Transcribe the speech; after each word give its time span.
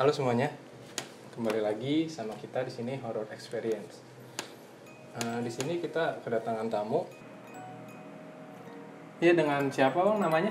Halo 0.00 0.08
semuanya, 0.08 0.48
kembali 1.36 1.60
lagi 1.60 2.08
sama 2.08 2.32
kita 2.40 2.64
di 2.64 2.72
sini 2.72 2.96
Horror 3.04 3.28
Experience. 3.28 4.00
Eh, 5.20 5.38
di 5.44 5.52
sini 5.52 5.84
kita 5.84 6.16
kedatangan 6.24 6.72
tamu. 6.72 7.04
Iya 9.20 9.36
dengan 9.36 9.68
siapa 9.68 10.00
bang 10.00 10.16
namanya? 10.16 10.48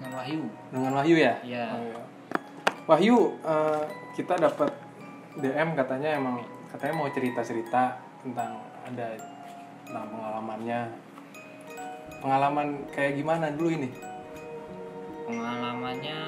Dengan 0.00 0.12
Wahyu. 0.16 0.40
Dengan 0.72 0.92
Wahyu 0.96 1.16
ya? 1.20 1.36
Iya. 1.44 1.66
Oh, 1.68 1.84
iya. 1.84 2.02
Wahyu, 2.88 3.18
eh, 3.44 3.84
kita 4.16 4.40
dapat 4.40 4.72
DM 5.36 5.76
katanya 5.76 6.16
emang 6.16 6.40
katanya 6.72 6.94
mau 6.96 7.12
cerita-cerita 7.12 8.00
tentang 8.24 8.56
ada 8.88 9.20
tentang 9.84 10.16
pengalamannya. 10.16 10.80
Pengalaman 12.24 12.88
kayak 12.88 13.20
gimana 13.20 13.52
dulu 13.52 13.68
ini? 13.68 13.92
Pengalamannya 15.28 16.18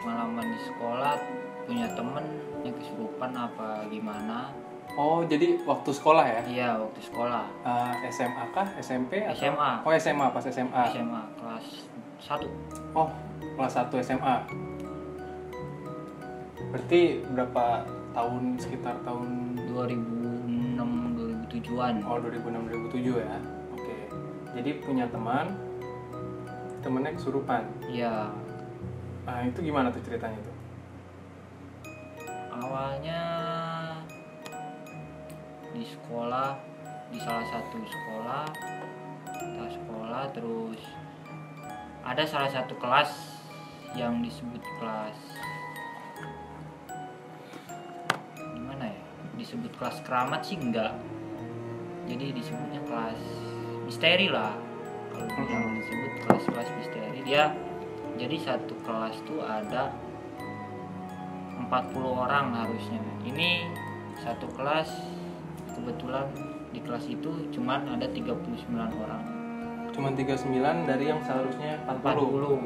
pengalaman 0.00 0.46
di 0.48 0.60
sekolah 0.64 1.14
punya 1.62 1.86
temen 1.92 2.24
yang 2.60 2.74
kesurupan 2.74 3.30
apa 3.32 3.84
gimana? 3.86 4.50
Oh 4.92 5.22
jadi 5.22 5.60
waktu 5.62 5.90
sekolah 5.90 6.24
ya? 6.26 6.40
Iya 6.44 6.70
waktu 6.76 7.00
sekolah 7.00 7.46
Eh, 7.62 8.10
SMA 8.10 8.44
kah? 8.50 8.66
SMP? 8.76 9.22
Atau? 9.22 9.38
SMA. 9.38 9.70
Oh 9.80 9.92
SMA 9.94 10.26
pas 10.28 10.42
SMA. 10.42 10.82
SMA 10.90 11.22
kelas 11.36 11.66
1 12.20 12.42
Oh, 12.92 13.08
kelas 13.54 13.72
1 13.78 14.02
SMA. 14.02 14.36
Berarti 16.70 17.00
berapa 17.24 17.64
tahun 18.12 18.58
sekitar 18.58 18.98
tahun 19.02 19.54
2006 19.70 21.46
2007-an. 21.48 21.94
oh 22.02 22.18
2006 22.18 22.90
2007 22.90 23.22
ya. 23.22 23.38
Oke. 23.72 23.96
Jadi 24.54 24.70
punya 24.80 25.06
teman 25.06 25.54
temennya 26.80 27.14
kesurupan. 27.14 27.62
Iya. 27.86 28.30
Nah, 29.28 29.44
itu 29.44 29.60
gimana 29.60 29.92
tuh 29.92 30.00
ceritanya 30.00 30.40
tuh? 30.40 30.56
Awalnya 32.50 33.22
di 35.70 35.84
sekolah 35.86 36.58
di 37.10 37.18
salah 37.22 37.46
satu 37.46 37.78
sekolah 37.82 38.44
kita 39.40 39.66
sekolah 39.80 40.22
terus 40.34 40.82
ada 42.02 42.22
salah 42.26 42.50
satu 42.50 42.74
kelas 42.78 43.40
yang 43.94 44.22
disebut 44.24 44.62
kelas 44.78 45.18
gimana 48.56 48.88
ya? 48.88 49.02
Disebut 49.38 49.72
kelas 49.78 50.00
keramat 50.04 50.40
sih 50.42 50.58
enggak. 50.58 50.96
Jadi 52.10 52.34
disebutnya 52.34 52.82
kelas 52.88 53.20
misteri 53.86 54.26
lah. 54.26 54.56
Kalau 55.10 55.46
yang 55.46 55.76
disebut 55.78 56.12
kelas-kelas 56.26 56.68
misteri 56.80 57.20
dia 57.22 57.54
jadi 58.20 58.36
satu 58.36 58.76
kelas 58.84 59.16
tuh 59.24 59.40
ada 59.40 59.88
40 61.56 61.72
orang 62.04 62.52
harusnya. 62.52 63.00
Ini 63.24 63.64
satu 64.20 64.44
kelas 64.52 64.92
kebetulan 65.72 66.28
di 66.76 66.84
kelas 66.84 67.08
itu 67.08 67.48
cuman 67.56 67.96
ada 67.96 68.04
39 68.04 68.68
orang. 68.76 69.22
Cuman 69.96 70.12
39 70.12 70.84
dari 70.84 71.04
yang 71.08 71.24
seharusnya 71.24 71.80
40. 71.88 71.96
40 72.04 72.60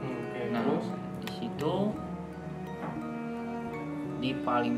Hmm, 0.00 0.18
Oke, 0.18 0.40
nah 0.50 0.62
terus? 0.66 0.86
di 1.22 1.30
situ 1.38 1.74
di 4.20 4.30
paling 4.42 4.76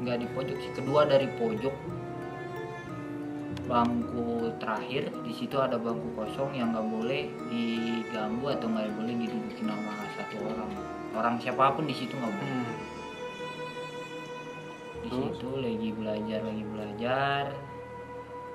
nggak 0.00 0.16
di 0.16 0.26
pojok 0.32 0.58
sih 0.58 0.72
kedua 0.74 1.06
dari 1.06 1.28
pojok 1.36 1.74
bangku 3.64 4.52
terakhir 4.60 5.08
di 5.24 5.32
situ 5.32 5.56
ada 5.56 5.80
bangku 5.80 6.12
kosong 6.12 6.52
yang 6.52 6.70
nggak 6.70 6.84
boleh 6.84 7.22
diganggu 7.48 8.46
atau 8.52 8.68
nggak 8.68 8.92
boleh 8.92 9.14
didudukin 9.16 9.66
sama 9.72 9.92
satu 10.14 10.36
orang 10.44 10.70
orang 11.16 11.34
siapa 11.40 11.72
pun 11.72 11.88
di 11.88 11.96
situ 11.96 12.12
nggak 12.12 12.28
boleh 12.28 12.50
hmm, 12.52 12.72
di 15.00 15.08
Terus? 15.08 15.20
situ 15.32 15.48
lagi 15.56 15.88
belajar 15.96 16.40
lagi 16.44 16.64
belajar 16.68 17.44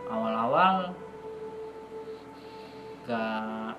awal-awal 0.09 0.75
gak 3.05 3.73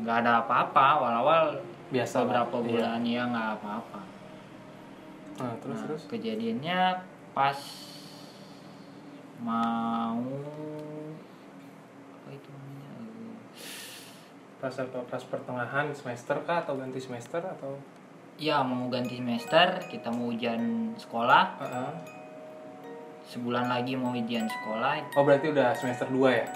nggak 0.00 0.16
ada 0.24 0.32
apa-apa 0.40 0.84
awal-awal 1.00 1.42
biasa 1.88 2.14
lah. 2.16 2.22
beberapa 2.24 2.56
Iya. 2.56 2.64
bulan 2.64 3.00
ya 3.04 3.22
nggak 3.28 3.50
apa-apa 3.60 4.00
Nah, 5.36 5.52
terus 5.60 5.76
Nah, 5.76 5.84
terus 5.84 6.02
kejadiannya 6.08 6.80
pas 7.36 7.60
mau 9.38 10.20
apa 12.14 12.28
itu 12.30 12.48
namanya 12.48 12.96
Eh, 12.96 13.36
pas 14.58 14.74
apa 14.74 14.98
pas 15.04 15.22
pertengahan 15.22 15.86
semester 15.90 16.36
kah 16.42 16.60
atau 16.60 16.74
ganti 16.74 16.96
semester 16.96 17.38
atau 17.38 17.76
ya 18.36 18.60
mau 18.60 18.86
ganti 18.86 19.16
semester 19.16 19.80
kita 19.86 20.08
mau 20.08 20.28
ujian 20.28 20.60
sekolah 20.94 21.44
Heeh. 21.58 21.92
sebulan 23.26 23.66
lagi 23.66 23.92
mau 23.94 24.12
ujian 24.12 24.44
sekolah 24.44 25.00
Oh, 25.12 25.22
berarti 25.22 25.50
udah 25.50 25.72
semester 25.72 26.06
2 26.06 26.20
ya? 26.32 26.46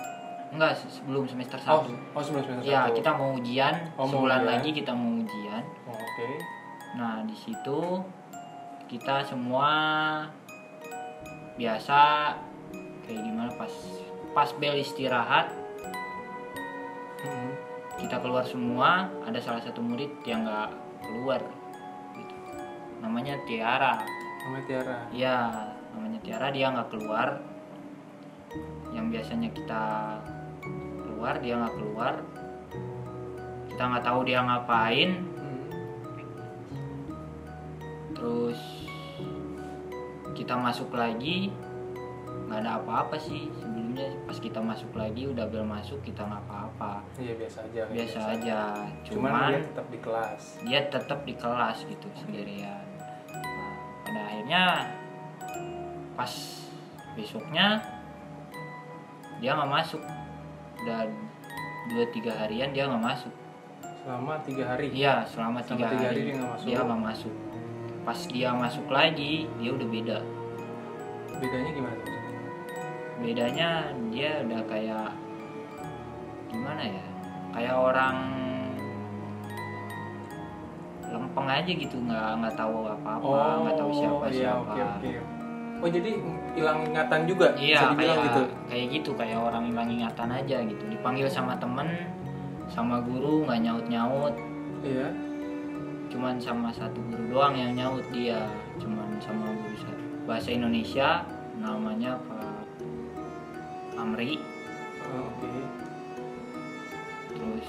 enggak 0.51 0.75
se- 0.75 0.91
sebelum 0.91 1.25
semester 1.25 1.57
Oh, 1.61 1.79
satu 1.79 1.95
oh 2.11 2.21
sebelum 2.21 2.43
semester 2.45 2.67
ya 2.67 2.85
satu. 2.85 2.97
kita 2.97 3.11
mau 3.13 3.31
ujian 3.33 3.75
Oh, 3.95 4.03
mau 4.03 4.13
sebulan 4.19 4.41
ujian. 4.41 4.51
lagi 4.51 4.71
kita 4.73 4.93
mau 4.93 5.11
ujian 5.17 5.63
Oh, 5.85 5.95
Oke. 5.95 6.31
nah 6.97 7.23
di 7.23 7.35
situ 7.35 7.81
kita 8.87 9.23
semua 9.23 9.71
biasa 11.55 12.01
kayak 13.11 13.27
gimana 13.27 13.51
pas 13.59 13.73
pas 14.31 14.51
bel 14.55 14.79
istirahat 14.79 15.51
Hmm. 17.21 17.53
kita 17.99 18.17
keluar 18.17 18.41
semua 18.43 19.11
ada 19.21 19.37
salah 19.37 19.61
satu 19.61 19.85
murid 19.85 20.09
yang 20.25 20.41
nggak 20.41 20.73
keluar 21.05 21.43
gitu. 22.17 22.35
namanya 23.03 23.37
Tiara 23.45 24.01
Namanya 24.41 24.65
Tiara. 24.65 24.97
ya 25.13 25.37
namanya 25.93 26.19
Tiara 26.25 26.49
dia 26.49 26.73
nggak 26.73 26.89
keluar 26.89 27.45
yang 28.91 29.13
biasanya 29.13 29.53
kita 29.53 29.85
keluar 31.05 31.37
dia 31.39 31.61
nggak 31.61 31.77
keluar 31.77 32.15
kita 33.69 33.83
nggak 33.85 34.05
tahu 34.07 34.21
dia 34.25 34.41
ngapain 34.41 35.11
Hmm. 35.37 35.69
terus 38.17 38.61
kita 40.33 40.57
masuk 40.57 40.89
lagi 40.97 41.53
nggak 42.51 42.61
ada 42.61 42.73
apa-apa 42.77 43.15
sih 43.15 43.47
sebelumnya 43.55 44.11
pas 44.27 44.35
kita 44.37 44.59
masuk 44.59 44.91
lagi 44.93 45.23
udah 45.25 45.47
bel 45.47 45.63
masuk 45.63 46.03
kita 46.03 46.19
nggak 46.21 46.43
apa-apa 46.45 46.99
Iya 47.15 47.39
biasa 47.39 47.59
aja. 47.63 47.81
kayak 47.81 47.95
biasa 47.95 48.19
aja 48.29 48.59
Cuman, 49.07 49.31
cuman 49.31 49.49
dia 49.49 49.63
tetap 49.63 49.87
di 49.87 49.99
kelas. 50.01 50.43
dia 50.61 50.81
tetap 50.85 51.21
di 51.23 51.35
kelas 51.35 51.77
gitu 51.85 52.09
sendirian 52.17 52.85
Nah, 53.31 53.71
pada 54.03 54.21
akhirnya 54.27 54.63
pas 56.13 56.33
besoknya 57.13 57.67
dia 59.39 59.51
nggak 59.53 59.71
masuk 59.73 60.03
udah 60.81 61.07
dua 61.89 62.05
tiga 62.11 62.33
harian 62.37 62.71
dia 62.71 62.85
nggak 62.85 63.05
masuk 63.05 63.35
Selama 64.01 64.33
tiga 64.43 64.65
hari. 64.67 64.91
iya 64.91 65.23
selama 65.23 65.61
Selama 65.61 65.77
tiga, 65.79 65.87
tiga 65.89 66.05
hari 66.05 66.11
hari, 66.11 66.21
dia 66.21 66.35
nggak 66.35 66.51
masuk. 66.51 66.67
dia 66.67 66.79
nggak 66.81 67.03
masuk 67.05 67.35
pas 68.01 68.21
dia 68.27 68.49
masuk 68.51 68.87
lagi 68.89 69.33
dia 69.55 69.71
udah 69.71 69.87
beda 69.89 70.19
Bedanya 71.39 71.71
gimana? 71.73 72.01
Bedanya 73.21 73.69
dia 74.09 74.41
udah 74.43 74.61
kayak 74.65 75.09
gimana 76.51 76.83
ya 76.83 77.05
kayak 77.53 77.77
orang 77.77 78.17
lempeng 81.11 81.49
aja 81.51 81.73
gitu 81.75 81.97
nggak 82.07 82.31
nggak 82.41 82.55
tahu 82.55 82.87
apa-apa 82.87 83.39
nggak 83.67 83.77
tahu 83.77 83.91
siapa 83.93 84.25
iya, 84.31 84.35
siapa 84.35 84.73
oke 84.73 84.81
oke. 84.83 85.13
Oh 85.81 85.89
jadi 85.89 86.13
hilang 86.53 86.85
ingatan 86.93 87.21
juga? 87.25 87.57
iya 87.57 87.89
bisa 87.89 87.97
kayak 87.97 88.17
gitu. 88.21 88.43
kayak 88.69 88.87
gitu 88.93 89.11
kayak 89.17 89.39
orang 89.41 89.65
hilang 89.73 89.89
ingatan 89.89 90.29
aja 90.29 90.57
gitu 90.61 90.85
dipanggil 90.93 91.25
sama 91.25 91.57
temen 91.57 91.89
sama 92.69 93.01
guru 93.01 93.49
nggak 93.49 93.61
nyaut 93.65 93.87
nyaut 93.89 94.35
Iya. 94.81 95.13
cuman 96.09 96.41
sama 96.41 96.73
satu 96.73 97.01
guru 97.13 97.37
doang 97.37 97.53
yang 97.57 97.73
nyaut 97.77 98.05
dia 98.13 98.45
cuman 98.81 99.09
sama 99.21 99.53
guru 99.57 99.77
satu 99.77 100.05
bahasa 100.25 100.49
Indonesia 100.53 101.25
namanya 101.61 102.17
Pak 102.29 102.40
Amri 104.01 104.41
Oh, 105.03 105.27
Oke. 105.27 105.51
terus 107.31 107.67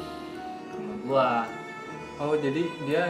sama 0.69 0.93
gua 1.01 1.29
Oh 2.15 2.33
jadi 2.35 2.61
dia 2.83 3.03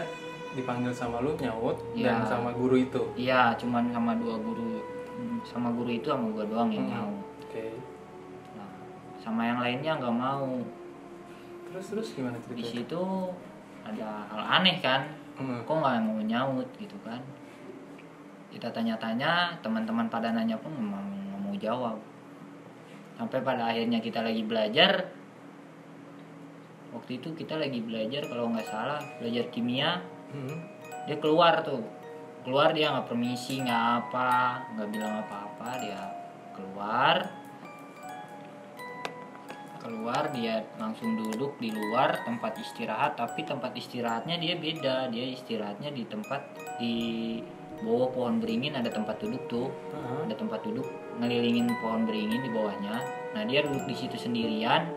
dipanggil 0.52 0.92
sama 0.92 1.20
lu 1.20 1.36
nyaut 1.36 1.76
dan 1.94 2.24
Iya. 2.24 2.26
sama 2.26 2.50
guru 2.52 2.76
itu. 2.78 3.02
iya 3.14 3.52
cuman 3.54 3.88
sama 3.90 4.16
dua 4.16 4.36
guru 4.38 4.80
sama 5.44 5.70
guru 5.70 5.90
itu 5.90 6.08
sama 6.08 6.28
gua 6.30 6.44
doang 6.46 6.70
yang 6.70 6.86
Hmm. 6.86 6.94
nyaut 6.94 7.24
Oke. 7.42 7.68
nah, 8.54 8.72
sama 9.18 9.42
yang 9.44 9.60
lainnya 9.60 9.92
nggak 9.96 10.12
mau 10.14 10.60
Terus 11.68 11.86
terus 11.88 12.08
gimana 12.12 12.36
di 12.36 12.60
ceritanya? 12.60 12.68
situ 12.68 13.04
ada 13.82 14.10
hal 14.28 14.42
aneh 14.60 14.78
kan 14.80 15.02
Hmm. 15.36 15.60
kok 15.62 15.72
nggak 15.74 16.00
mau 16.02 16.20
nyaut 16.22 16.68
gitu 16.76 16.96
kan 17.02 17.20
kita 18.50 18.68
tanya-tanya 18.70 19.56
teman-teman 19.60 20.08
pada 20.08 20.32
nanya 20.32 20.56
pun 20.58 20.70
nggak 20.70 20.84
mau 20.86 21.00
nggak 21.00 21.40
mau 21.42 21.56
jawab 21.58 21.98
sampai 23.22 23.38
pada 23.46 23.70
akhirnya 23.70 24.02
kita 24.02 24.26
lagi 24.26 24.42
belajar. 24.42 25.14
Waktu 26.90 27.22
itu 27.22 27.38
kita 27.38 27.54
lagi 27.54 27.78
belajar 27.78 28.26
kalau 28.26 28.50
nggak 28.50 28.66
salah 28.66 28.98
belajar 29.22 29.46
kimia. 29.54 30.02
Hmm. 30.34 30.58
dia 31.06 31.22
keluar 31.22 31.62
tuh. 31.62 31.86
Keluar 32.42 32.74
dia 32.74 32.90
nggak 32.90 33.14
permisi 33.14 33.62
nggak 33.62 33.84
apa 34.02 34.66
nggak 34.74 34.90
bilang 34.90 35.14
apa-apa 35.22 35.70
dia 35.78 36.02
keluar. 36.58 37.16
Keluar 39.82 40.24
dia 40.34 40.66
langsung 40.82 41.14
duduk 41.14 41.62
di 41.62 41.70
luar 41.70 42.26
tempat 42.26 42.58
istirahat 42.58 43.22
tapi 43.22 43.46
tempat 43.46 43.70
istirahatnya 43.78 44.42
dia 44.42 44.58
beda. 44.58 45.14
Dia 45.14 45.26
istirahatnya 45.30 45.94
di 45.94 46.04
tempat 46.10 46.42
di 46.82 46.98
bawah 47.82 48.10
pohon 48.14 48.38
beringin 48.38 48.78
ada 48.78 48.90
tempat 48.90 49.18
duduk 49.22 49.42
tuh. 49.50 49.68
Heeh. 49.70 50.30
ada 50.30 50.36
tempat 50.38 50.62
duduk 50.62 50.86
ngelilingin 51.18 51.70
pohon 51.82 52.06
beringin 52.06 52.42
di 52.42 52.50
bawahnya. 52.54 53.02
Nah 53.34 53.42
dia 53.46 53.66
duduk 53.66 53.84
di 53.90 53.96
situ 53.98 54.16
sendirian. 54.16 54.90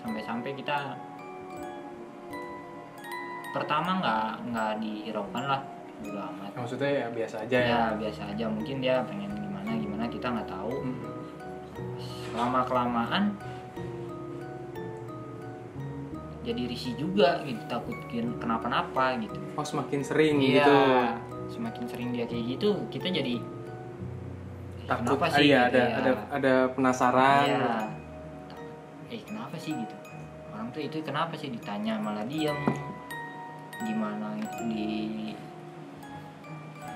Sampai-sampai 0.00 0.56
kita 0.56 0.96
pertama 3.50 3.98
nggak 3.98 4.26
nggak 4.54 4.72
dihiraukan 4.78 5.44
lah 5.44 5.60
bodo 6.00 6.20
amat. 6.32 6.50
Maksudnya 6.56 6.90
ya 6.90 7.06
biasa 7.12 7.36
aja 7.44 7.58
ya, 7.58 7.68
ya? 7.68 7.82
biasa 7.98 8.22
aja. 8.32 8.44
Mungkin 8.48 8.76
dia 8.80 9.04
pengen 9.04 9.30
gimana 9.36 9.70
gimana 9.76 10.04
kita 10.08 10.26
nggak 10.30 10.48
tahu. 10.48 10.74
Hmm. 10.80 10.98
lama 12.30 12.62
kelamaan 12.62 13.34
jadi 16.40 16.62
risih 16.64 16.96
juga 16.96 17.44
gitu 17.44 17.60
takutin 17.68 18.32
kenapa-napa 18.40 19.20
gitu. 19.20 19.36
Oh 19.54 19.64
semakin 19.64 20.00
sering 20.00 20.40
iya 20.40 20.64
gitu. 20.64 20.76
semakin 21.50 21.84
sering 21.84 22.08
dia 22.14 22.24
kayak 22.24 22.56
gitu 22.56 22.68
kita 22.88 23.10
jadi 23.10 23.36
"Eh, 23.36 24.86
takut 24.88 25.18
kenapa 25.20 25.26
ah, 25.28 25.36
sih? 25.36 25.44
iya, 25.46 25.60
gitu 25.68 25.76
ada 25.76 25.80
ya?" 25.82 25.96
ada 26.00 26.12
ada 26.32 26.54
penasaran. 26.72 27.44
Iya. 27.44 27.74
eh 29.10 29.20
kenapa 29.26 29.56
sih? 29.58 29.74
gitu. 29.74 29.96
Orang 30.54 30.70
tuh 30.70 30.80
itu 30.80 30.96
kenapa 31.02 31.34
sih? 31.34 31.50
ditanya 31.50 31.98
malah 31.98 32.24
diem. 32.24 32.56
Gimana 33.80 34.36
di 34.70 35.32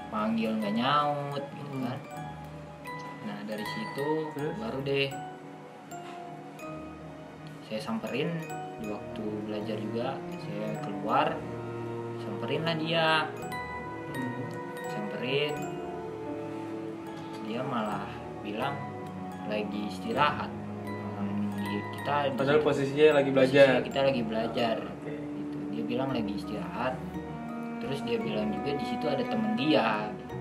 panggil 0.09 0.51
nggak 0.57 0.75
nyaut 0.75 1.43
gitu 1.43 1.75
Hmm. 1.75 1.85
kan. 1.85 1.99
Nah 3.25 3.39
dari 3.45 3.67
situ 3.67 4.09
Terus? 4.33 4.55
baru 4.57 4.79
deh 4.81 5.09
saya 7.65 7.81
samperin 7.81 8.31
di 8.79 8.87
waktu 8.93 9.27
belajar 9.55 9.79
juga 9.79 10.19
saya 10.43 10.69
keluar 10.83 11.27
samperin 12.19 12.63
lah 12.67 12.75
dia. 12.75 13.09
Samperin. 14.91 15.55
Dia 17.47 17.61
malah 17.63 18.11
bilang 18.43 18.75
lagi 19.47 19.81
istirahat. 19.87 20.51
Kita 21.95 22.35
padahal 22.35 22.67
posisinya 22.67 23.23
lagi 23.23 23.31
belajar. 23.31 23.79
posisi 23.79 23.87
kita 23.95 24.01
lagi 24.03 24.23
belajar. 24.27 24.77
Oke. 24.83 25.15
gitu. 25.15 25.59
dia 25.71 25.83
bilang 25.87 26.11
lagi 26.11 26.33
istirahat. 26.35 26.95
Terus 27.79 28.01
dia 28.03 28.19
bilang 28.19 28.51
juga 28.51 28.75
di 28.75 28.85
situ 28.91 29.07
ada 29.07 29.23
temen 29.23 29.55
dia. 29.55 30.11
Gitu. 30.11 30.35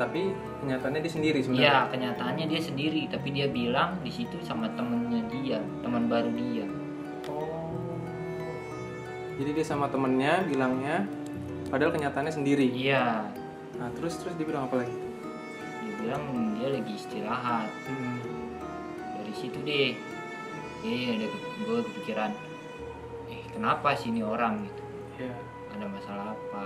tapi 0.00 0.32
kenyataannya 0.64 1.00
dia 1.04 1.12
sendiri 1.12 1.38
sebenarnya? 1.44 1.68
Iya 1.68 1.78
kenyataannya 1.92 2.46
dia 2.48 2.60
sendiri. 2.64 3.02
Tapi 3.12 3.28
dia 3.36 3.52
bilang 3.52 4.00
di 4.00 4.08
situ 4.08 4.40
sama 4.40 4.72
temennya 4.72 5.28
dia 5.28 5.60
teman 5.84 6.08
baru 6.08 6.32
dia 6.32 6.79
jadi 9.40 9.56
dia 9.56 9.64
sama 9.64 9.88
temennya 9.88 10.44
bilangnya 10.44 11.08
padahal 11.72 11.96
kenyataannya 11.96 12.28
sendiri. 12.28 12.68
Iya. 12.76 13.24
Nah 13.80 13.88
terus 13.96 14.20
terus 14.20 14.36
dia 14.36 14.44
bilang 14.44 14.68
apa 14.68 14.84
lagi? 14.84 14.92
Dia 15.80 15.92
bilang 15.96 16.22
dia 16.60 16.68
lagi 16.68 16.92
istirahat. 16.92 17.72
Hmm. 17.88 18.20
dari 19.16 19.32
situ 19.32 19.58
deh. 19.64 19.96
Iya 20.84 21.08
ada 21.16 21.26
gue 21.64 21.80
kepikiran 21.88 22.30
eh 23.32 23.42
kenapa 23.56 23.96
sih 23.96 24.12
ini 24.12 24.20
orang? 24.20 24.68
Gitu. 24.68 24.84
Iya. 25.24 25.32
ada 25.72 25.86
masalah 25.88 26.26
apa? 26.36 26.64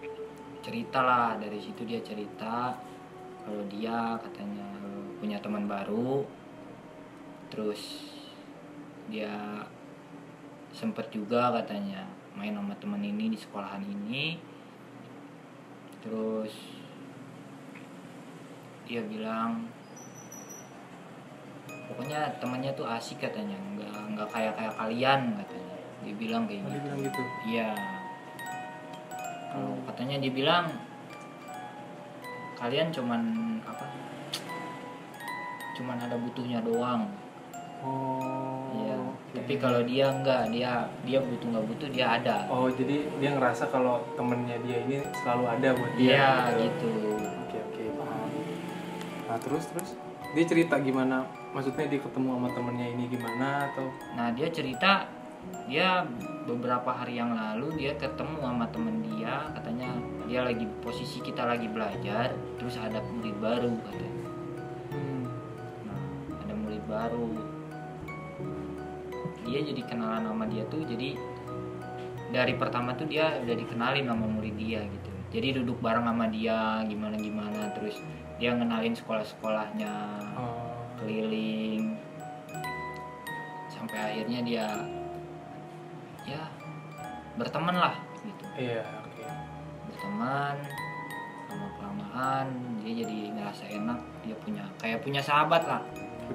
Gitu. 0.00 0.24
cerita 0.64 0.98
lah 1.04 1.36
dari 1.36 1.60
situ 1.60 1.84
dia 1.84 2.00
cerita 2.00 2.72
kalau 3.44 3.62
dia 3.68 4.16
katanya 4.16 4.64
punya 5.20 5.36
teman 5.44 5.68
baru. 5.68 6.24
Terus 7.52 8.00
dia 9.12 9.60
sempet 10.72 11.12
juga 11.12 11.52
katanya 11.52 12.08
main 12.32 12.56
sama 12.56 12.72
teman 12.80 13.04
ini 13.04 13.28
di 13.28 13.38
sekolahan 13.38 13.84
ini. 13.84 14.40
Terus 16.02 16.52
dia 18.88 19.00
bilang 19.06 19.68
pokoknya 21.86 22.40
temannya 22.40 22.72
tuh 22.74 22.88
asik 22.88 23.20
katanya. 23.22 23.54
Nggak 23.76 23.92
nggak 24.16 24.28
kayak 24.32 24.52
kayak 24.58 24.74
kalian 24.74 25.20
katanya. 25.38 25.76
Dia 26.02 26.14
bilang 26.18 26.42
kayak 26.50 26.62
Oh, 26.64 26.68
dia 26.68 26.74
gitu. 26.74 26.84
bilang 26.88 27.00
gitu? 27.06 27.22
Iya. 27.46 27.70
Kalau 29.52 29.72
katanya 29.86 30.16
dia 30.18 30.32
bilang 30.32 30.64
kalian 32.56 32.88
cuman 32.94 33.22
apa 33.62 33.84
cuman 35.76 35.96
ada 36.00 36.16
butuhnya 36.16 36.58
doang. 36.64 37.06
Oh. 37.84 38.72
Iya. 38.82 38.91
Tapi 39.32 39.56
kalau 39.56 39.80
dia 39.80 40.12
enggak 40.12 40.52
dia 40.52 40.84
dia 41.08 41.18
butuh 41.24 41.48
nggak 41.56 41.66
butuh 41.72 41.88
dia 41.88 42.06
ada. 42.20 42.44
Oh 42.52 42.68
jadi 42.68 43.08
dia 43.16 43.30
ngerasa 43.32 43.72
kalau 43.72 44.04
temennya 44.12 44.60
dia 44.60 44.84
ini 44.84 45.00
selalu 45.24 45.44
ada 45.48 45.68
buat 45.72 45.92
dia 45.96 46.12
iya 46.12 46.32
gitu. 46.60 46.92
Oke 47.48 47.56
oke 47.56 47.82
paham. 47.96 48.30
Nah 49.32 49.38
terus 49.40 49.64
terus? 49.72 49.90
Dia 50.32 50.44
cerita 50.44 50.76
gimana? 50.80 51.24
Maksudnya 51.56 51.88
dia 51.88 52.00
ketemu 52.00 52.28
sama 52.36 52.48
temennya 52.52 52.86
ini 52.92 53.04
gimana 53.08 53.72
atau? 53.72 53.88
Nah 54.16 54.28
dia 54.36 54.48
cerita 54.52 55.08
dia 55.66 56.04
beberapa 56.44 56.92
hari 56.92 57.18
yang 57.18 57.34
lalu 57.34 57.74
dia 57.80 57.92
ketemu 57.98 58.38
sama 58.38 58.68
temen 58.70 59.02
dia 59.02 59.50
katanya 59.58 59.90
dia 60.30 60.46
lagi 60.46 60.70
posisi 60.84 61.18
kita 61.18 61.42
lagi 61.42 61.66
belajar 61.66 62.30
terus 62.60 62.76
ada 62.76 63.00
murid 63.00 63.36
baru 63.40 63.72
katanya. 63.80 64.28
Hmm. 64.92 65.24
Nah, 65.88 66.00
ada 66.46 66.52
murid 66.52 66.84
baru. 66.84 67.51
Dia 69.42 69.60
jadi 69.62 69.82
kenalan 69.86 70.26
sama 70.26 70.44
dia 70.46 70.62
tuh 70.70 70.82
jadi 70.86 71.18
dari 72.32 72.56
pertama 72.56 72.96
tuh 72.96 73.04
dia 73.04 73.36
udah 73.44 73.56
dikenalin 73.56 74.08
sama 74.08 74.24
murid 74.24 74.56
dia 74.56 74.80
gitu. 74.86 75.10
Jadi 75.32 75.60
duduk 75.60 75.80
bareng 75.80 76.04
sama 76.04 76.28
dia 76.28 76.80
gimana 76.88 77.16
gimana 77.16 77.72
terus 77.76 78.00
dia 78.40 78.56
ngenalin 78.56 78.96
sekolah-sekolahnya 78.96 79.92
oh, 80.36 80.76
keliling. 81.00 81.96
Sampai 83.68 83.98
akhirnya 84.00 84.40
dia 84.44 84.66
ya 86.24 86.42
berteman 87.36 87.76
lah 87.76 87.94
gitu. 88.24 88.44
Iya 88.56 88.84
oke. 89.04 89.24
Berteman 89.92 90.56
lama 91.52 91.68
kelamaan 91.76 92.46
dia 92.80 93.04
jadi 93.04 93.18
ngerasa 93.36 93.64
enak 93.68 94.00
dia 94.24 94.36
punya 94.40 94.64
kayak 94.80 95.04
punya 95.04 95.20
sahabat 95.20 95.68
lah 95.68 95.82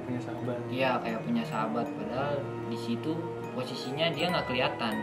punya 0.04 0.20
sahabat 0.22 0.58
Iya 0.68 0.92
kayak 1.02 1.20
punya 1.24 1.44
sahabat 1.44 1.88
padahal 1.96 2.36
di 2.68 2.78
situ 2.78 3.12
posisinya 3.54 4.12
dia 4.12 4.30
nggak 4.30 4.46
kelihatan. 4.46 4.94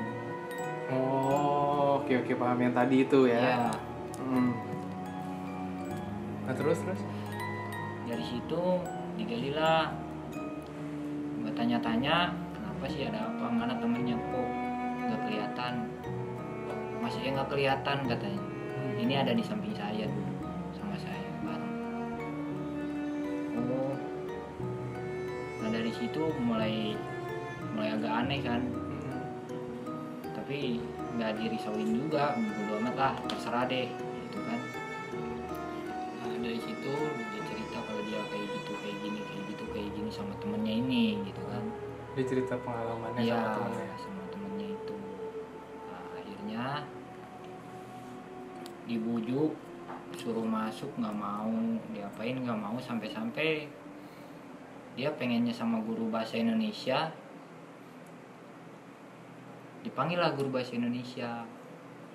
oh 0.92 1.98
oke 1.98 2.12
oke 2.12 2.32
paham 2.36 2.58
yang 2.60 2.74
tadi 2.76 3.02
itu 3.02 3.26
ya 3.26 3.40
Iya. 3.40 3.70
Hmm. 4.20 4.52
nah 6.44 6.54
terus 6.54 6.78
terus 6.84 7.00
Dari 8.04 8.20
situ 8.20 8.62
digalilah. 9.16 9.88
Gue 11.40 11.52
tanya-tanya 11.56 12.36
kenapa 12.52 12.84
sih 12.84 13.08
ada 13.08 13.32
apa 13.32 13.48
mana 13.48 13.74
temennya 13.80 14.12
kok 14.12 14.48
nggak 15.08 15.20
kelihatan. 15.24 15.72
Masih 17.00 17.32
nggak 17.32 17.48
kelihatan 17.48 17.98
katanya. 18.04 18.42
Ini 19.00 19.14
ada 19.24 19.32
di 19.32 19.40
samping 19.40 19.72
saya 19.72 20.04
Situ 26.14 26.30
mulai 26.47 26.94
mulai 27.75 27.90
agak 27.90 28.12
aneh 28.23 28.38
kan. 28.38 28.62
Hmm. 28.62 29.26
tapi 30.30 30.78
nggak 31.18 31.42
dirisauin 31.42 31.90
juga 31.90 32.38
bodo 32.38 32.78
amat 32.78 32.94
lah 32.94 33.14
terserah 33.26 33.66
deh 33.66 33.90
gitu 34.23 34.38
kan 34.47 34.61
nah, 36.23 36.38
dari 36.38 36.62
situ 36.62 36.92
dia 37.35 37.42
cerita 37.50 37.83
kalau 37.83 37.99
dia 38.06 38.23
kayak 38.30 38.47
gitu 38.47 38.73
kayak 38.78 38.97
gini 39.02 39.21
kayak 39.26 39.42
gitu 39.50 39.64
kayak 39.75 39.90
gini 39.90 40.11
sama 40.14 40.38
temennya 40.38 40.75
ini 40.87 41.04
gitu 41.26 41.42
kan 41.50 41.64
dia 42.14 42.25
cerita 42.30 42.54
pengalamannya 42.62 43.18
iya 43.18 43.35
sama 43.35 43.50
temennya 43.59 43.97
sama 43.99 44.23
temennya 44.30 44.68
itu 44.71 44.97
nah, 45.90 46.06
akhirnya 46.14 46.64
dibujuk 48.87 49.50
suruh 50.14 50.47
masuk 50.47 50.94
nggak 50.94 51.16
mau 51.18 51.50
diapain 51.90 52.38
nggak 52.38 52.61
mau 52.62 52.78
sampai-sampai 52.78 53.66
dia 54.94 55.10
pengennya 55.14 55.50
sama 55.50 55.82
guru 55.82 56.06
bahasa 56.10 56.38
Indonesia 56.38 57.10
dipanggil 59.84 60.16
lah 60.16 60.32
guru 60.32 60.48
bahasa 60.48 60.72
Indonesia. 60.74 61.44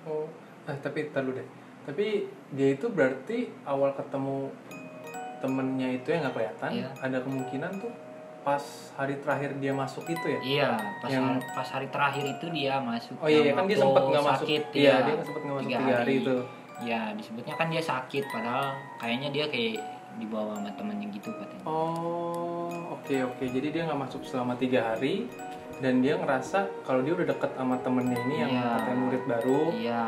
Oh. 0.02 0.26
Ah, 0.66 0.74
tapi 0.82 1.06
ntar 1.08 1.22
dulu 1.22 1.38
deh. 1.38 1.48
Tapi 1.86 2.26
dia 2.52 2.68
itu 2.74 2.90
berarti 2.90 3.48
awal 3.62 3.94
ketemu 3.94 4.50
temennya 5.40 5.88
itu 5.96 6.08
yang 6.12 6.28
nggak 6.28 6.34
kelihatan 6.36 6.70
Iya. 6.76 6.88
ada 7.00 7.18
kemungkinan 7.24 7.70
tuh 7.80 7.92
pas 8.44 8.60
hari 8.96 9.16
terakhir 9.20 9.56
dia 9.56 9.72
masuk 9.72 10.04
itu 10.04 10.26
ya? 10.28 10.40
Iya 10.44 10.70
pas 11.00 11.08
Yang- 11.08 11.24
hari, 11.24 11.40
pas 11.56 11.68
hari 11.72 11.88
terakhir 11.88 12.24
itu 12.28 12.46
dia 12.52 12.74
masuk 12.80 13.16
oh 13.20 13.28
iya 13.28 13.40
yang 13.48 13.56
kan 13.56 13.64
dia 13.64 13.78
sempat 13.80 14.02
nggak 14.04 14.24
masuk 14.24 14.46
sakit, 14.48 14.62
iya. 14.76 14.94
dia 15.00 15.16
sempat 15.24 15.42
nggak 15.44 15.56
masuk 15.56 15.68
tiga 15.68 15.78
tiga 15.80 15.96
hari 15.96 16.14
itu. 16.20 16.36
Ya 16.80 17.00
disebutnya 17.16 17.54
kan 17.56 17.66
dia 17.72 17.82
sakit 17.84 18.24
padahal 18.28 18.66
kayaknya 19.00 19.28
dia 19.32 19.44
kayak 19.48 19.80
dibawa 20.20 20.52
sama 20.60 20.70
temennya 20.76 21.06
gitu 21.08 21.30
katanya. 21.32 21.64
Oh 21.64 22.59
oke 23.00 23.16
oke. 23.26 23.44
Jadi 23.48 23.68
dia 23.72 23.82
nggak 23.84 24.00
masuk 24.00 24.22
selama 24.22 24.54
tiga 24.54 24.92
hari 24.92 25.26
dan 25.80 26.04
dia 26.04 26.14
ngerasa 26.14 26.68
kalau 26.84 27.00
dia 27.00 27.16
udah 27.16 27.26
deket 27.26 27.50
sama 27.56 27.80
temennya 27.80 28.18
ini 28.20 28.34
yang 28.38 28.52
Iya. 28.52 28.68
katanya 28.76 28.96
murid 29.00 29.22
baru. 29.24 29.60
Iya. 29.72 30.04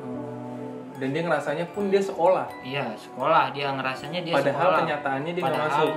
Hmm, 0.00 0.76
dan 0.96 1.08
dia 1.12 1.22
ngerasanya 1.22 1.64
pun 1.70 1.84
dia 1.88 2.00
sekolah. 2.00 2.48
Iya 2.64 2.86
sekolah. 2.96 3.44
Dia 3.52 3.66
ngerasanya 3.70 4.20
dia 4.24 4.34
padahal 4.34 4.56
sekolah. 4.64 4.78
kenyataannya 4.80 5.30
dia 5.30 5.42
nggak 5.42 5.52
padahal 5.52 5.84
masuk. 5.84 5.94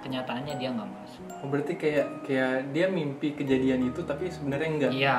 kenyataannya 0.00 0.54
dia 0.54 0.68
nggak 0.70 0.90
masuk. 0.94 1.22
Oh, 1.42 1.48
berarti 1.50 1.72
kayak 1.76 2.06
kayak 2.24 2.52
dia 2.70 2.86
mimpi 2.88 3.28
kejadian 3.34 3.80
itu 3.84 4.00
tapi 4.06 4.30
sebenarnya 4.30 4.68
enggak. 4.70 4.92
Iya. 4.94 5.18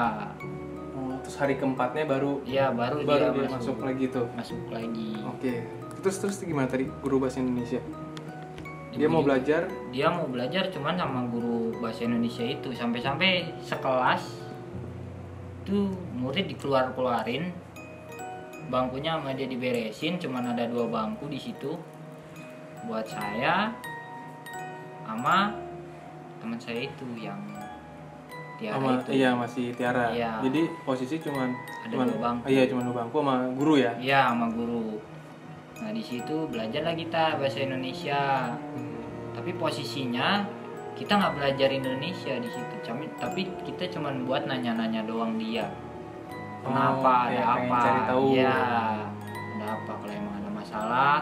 Oh, 0.96 1.14
terus 1.20 1.36
hari 1.36 1.60
keempatnya 1.60 2.08
baru 2.08 2.40
iya 2.48 2.72
baru, 2.72 3.04
baru 3.04 3.36
dia, 3.36 3.46
dia 3.46 3.50
masuk 3.52 3.78
lagi 3.84 4.06
tuh. 4.08 4.26
Masuk 4.34 4.62
lagi. 4.72 5.12
Oke. 5.28 5.54
Terus 6.00 6.16
terus 6.18 6.38
gimana 6.40 6.66
tadi? 6.66 6.86
Guru 6.88 7.20
bahasa 7.20 7.42
Indonesia 7.42 7.82
dia 8.96 9.08
mau 9.08 9.22
belajar? 9.22 9.62
Dia 9.92 10.08
mau 10.08 10.26
belajar 10.26 10.72
cuman 10.72 10.96
sama 10.96 11.28
guru 11.28 11.76
bahasa 11.78 12.08
Indonesia 12.08 12.44
itu. 12.44 12.72
Sampai-sampai 12.72 13.60
sekelas 13.60 14.24
tuh 15.66 15.92
murid 16.14 16.46
dikeluar-keluarin 16.48 17.50
bangkunya 18.66 19.18
sama 19.18 19.34
dia 19.34 19.46
diberesin 19.46 20.18
cuman 20.18 20.54
ada 20.54 20.66
dua 20.66 20.90
bangku 20.90 21.26
di 21.30 21.38
situ 21.38 21.74
buat 22.86 23.06
saya 23.06 23.74
sama 25.06 25.54
teman 26.42 26.58
saya 26.58 26.86
itu 26.86 27.06
yang 27.18 27.38
Tiara 28.56 28.78
sama 28.78 28.90
itu. 29.02 29.10
iya 29.12 29.30
masih 29.36 29.66
Tiara. 29.74 30.14
Iya. 30.14 30.32
jadi 30.46 30.62
posisi 30.86 31.18
cuman 31.20 31.50
Ada 31.86 31.92
cuman 31.94 32.06
dua 32.08 32.20
bangku. 32.22 32.46
iya 32.48 32.64
cuman 32.70 32.84
dua 32.86 32.96
bangku 33.04 33.16
sama 33.22 33.36
guru 33.54 33.74
ya? 33.78 33.92
Iya 33.98 34.20
sama 34.34 34.48
guru 34.54 35.02
nah 35.76 35.92
di 35.92 36.00
situ 36.00 36.48
belajar 36.48 36.88
lah 36.88 36.96
kita 36.96 37.36
bahasa 37.36 37.60
Indonesia. 37.64 38.54
Tapi 39.36 39.52
posisinya 39.60 40.48
kita 40.96 41.20
nggak 41.20 41.36
belajar 41.36 41.70
Indonesia 41.70 42.34
di 42.40 42.50
situ. 42.50 42.76
Tapi 43.20 43.42
kita 43.68 43.92
cuman 44.00 44.24
buat 44.24 44.48
nanya-nanya 44.48 45.04
doang 45.04 45.36
dia. 45.36 45.68
Oh, 46.66 46.74
kenapa 46.74 47.30
kayak 47.30 47.46
ada 47.46 47.54
apa? 47.62 47.78
cari 47.78 48.02
tahu. 48.10 48.26
ya 48.34 48.58
ada 49.60 49.66
apa? 49.78 49.92
Kalau 50.02 50.14
emang 50.16 50.36
ada 50.42 50.50
masalah 50.50 51.16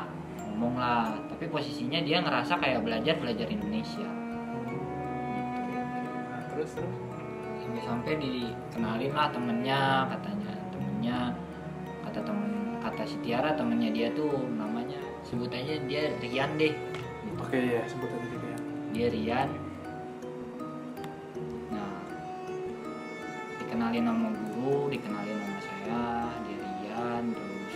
ngomong 0.47 0.75
lah. 0.77 1.17
Tapi 1.27 1.49
posisinya 1.49 1.99
dia 2.05 2.21
ngerasa 2.21 2.53
kayak 2.61 2.85
belajar 2.85 3.17
belajar 3.17 3.47
Indonesia. 3.49 4.07
Terus 6.53 6.69
terus? 6.77 6.95
Sampai-sampai 7.65 8.13
dikenalin 8.21 9.11
lah 9.11 9.27
temennya 9.33 9.81
katanya. 10.13 10.53
Temennya 10.71 11.17
kata 12.05 12.19
temen 12.21 12.52
kata 12.93 13.09
si 13.09 13.17
Tiara 13.25 13.57
temennya 13.57 13.89
dia 13.89 14.07
tuh 14.13 14.29
namanya 14.53 15.01
sebut 15.25 15.49
aja 15.49 15.81
dia 15.89 16.13
Rian 16.21 16.53
deh. 16.55 16.77
Gitu. 16.77 17.41
oke 17.41 17.57
ya 17.57 17.81
sebut 17.89 18.05
aja 18.05 18.37
ya 18.37 18.57
dia 18.93 19.07
Rian. 19.09 19.49
Nah 21.73 21.97
dikenalin 23.57 24.05
sama 24.05 24.29
guru 24.29 24.93
dikenalin 24.93 25.37
sama 25.41 25.59
saya 25.59 26.05
dia 26.45 26.57
Rian 26.61 27.23
terus 27.33 27.73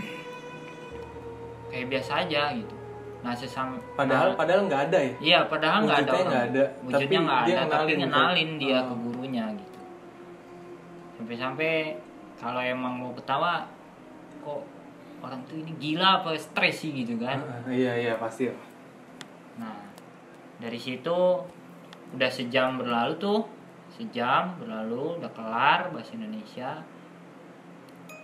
kayak 1.68 1.86
biasa 1.92 2.12
aja 2.24 2.42
gitu. 2.56 2.74
Nah 3.20 3.32
sesam 3.36 3.76
padahal 3.92 4.32
nah, 4.32 4.36
padahal 4.40 4.60
nggak 4.64 4.82
ada 4.88 4.98
ya? 5.04 5.12
Iya 5.20 5.38
padahal 5.52 5.78
nggak 5.84 6.00
ada 6.00 6.12
nggak 6.16 6.44
ada, 6.48 6.64
wujudnya 6.80 7.20
tapi 7.20 7.24
nggak 7.28 7.42
dia 7.44 7.56
ada 7.60 7.68
tapi 7.68 7.92
ngenalin 7.92 7.92
gitu. 7.92 8.08
ngenalin 8.08 8.50
dia 8.56 8.78
Oh. 8.80 8.84
ke 8.88 8.94
gurunya 9.04 9.44
gitu. 9.52 9.78
Sampai-sampai 11.20 11.72
kalau 12.38 12.60
emang 12.60 12.98
mau 12.98 13.12
ketawa 13.14 13.66
kok 14.44 14.62
orang 15.24 15.40
tuh 15.48 15.56
ini 15.56 15.72
gila 15.80 16.20
apa 16.20 16.36
stres 16.36 16.84
sih 16.84 16.92
gitu 16.92 17.16
kan? 17.16 17.40
Ah, 17.40 17.72
iya 17.72 17.96
iya 17.96 18.14
pasti. 18.20 18.50
Nah, 19.56 19.78
dari 20.60 20.76
situ 20.76 21.18
udah 22.14 22.30
sejam 22.30 22.76
berlalu 22.76 23.14
tuh, 23.16 23.40
sejam 23.96 24.54
berlalu 24.60 25.18
udah 25.22 25.30
kelar 25.32 25.88
bahasa 25.90 26.12
Indonesia. 26.14 26.84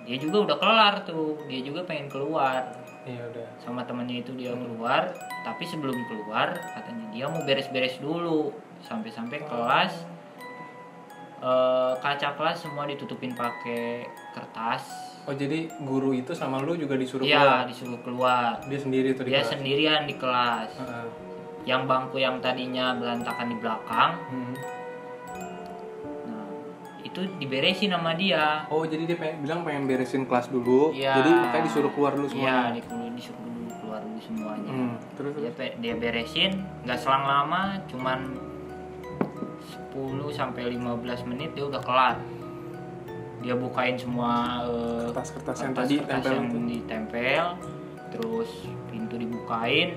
Dia 0.04 0.16
juga 0.16 0.48
udah 0.50 0.56
kelar 0.58 0.94
tuh, 1.04 1.40
dia 1.48 1.60
juga 1.64 1.86
pengen 1.86 2.10
keluar. 2.12 2.66
Iya 3.08 3.24
udah. 3.32 3.46
Sama 3.56 3.80
temennya 3.88 4.20
itu 4.20 4.36
dia 4.36 4.52
keluar, 4.52 5.08
tapi 5.40 5.64
sebelum 5.64 5.96
keluar 6.04 6.52
katanya 6.52 7.06
dia 7.08 7.24
mau 7.30 7.40
beres-beres 7.46 7.96
dulu. 8.00 8.52
Sampai-sampai 8.80 9.44
kelas 9.44 9.92
eh, 11.40 11.92
kaca 11.96 12.28
kelas 12.32 12.56
semua 12.60 12.84
ditutupin 12.84 13.32
pakai 13.32 14.04
kertas. 14.30 14.84
oh 15.22 15.32
jadi 15.32 15.68
guru 15.80 16.12
itu 16.12 16.32
sama 16.32 16.58
lu 16.58 16.74
juga 16.74 16.94
disuruh 16.94 17.22
keluar 17.22 17.62
Iya, 17.62 17.66
disuruh 17.66 18.00
keluar. 18.00 18.50
dia 18.62 18.78
sendiri 18.78 19.12
tuh 19.12 19.22
di 19.22 19.30
Dia 19.30 19.40
kelas 19.40 19.50
sendirian 19.50 20.02
di 20.04 20.14
kelas. 20.14 20.70
Heeh. 20.76 21.06
yang 21.62 21.84
bangku 21.84 22.16
yang 22.16 22.40
tadinya 22.40 22.92
berantakan 22.94 23.46
di 23.46 23.56
belakang 23.56 24.10
Hmm. 24.26 24.54
nah 26.24 26.48
itu 27.00 27.20
diberesin 27.36 27.90
sama 27.90 28.12
dia 28.14 28.64
oh 28.66 28.80
jadi 28.82 29.04
dia 29.04 29.16
pengen, 29.18 29.36
bilang 29.40 29.60
pengen 29.60 29.84
beresin 29.84 30.24
kelas 30.24 30.48
dulu 30.48 30.90
Iya. 30.90 31.14
jadi 31.14 31.30
makanya 31.38 31.64
disuruh 31.66 31.90
keluar 31.90 32.12
dulu 32.14 32.26
iya 32.28 32.32
semuanya 32.32 32.72
di- 32.72 32.84
disuruh 33.14 33.42
dulu 33.42 33.68
keluar 33.76 34.00
dulu 34.00 34.20
semuanya 34.20 34.70
Hmm, 34.70 34.92
terus 35.14 35.32
dia 35.34 35.50
terus 35.50 35.72
dia 35.78 35.94
beresin 35.94 36.50
nggak 36.82 36.98
selang 36.98 37.24
lama 37.24 37.62
cuman 37.86 38.18
10 39.70 40.34
sampai 40.34 40.74
15 40.74 41.30
menit 41.30 41.54
dia 41.54 41.64
udah 41.66 41.82
kelar. 41.82 42.16
Dia 43.40 43.54
bukain 43.56 43.96
semua 43.96 44.64
eh, 44.68 45.08
kertas-kertas 45.10 45.56
yang 45.64 45.72
tadi 45.72 45.94
kertas 46.02 46.22
tempel 46.22 46.32
yang 46.36 46.48
itu. 46.50 46.58
ditempel 46.68 47.44
terus 48.10 48.50
pintu 48.90 49.14
dibukain. 49.16 49.96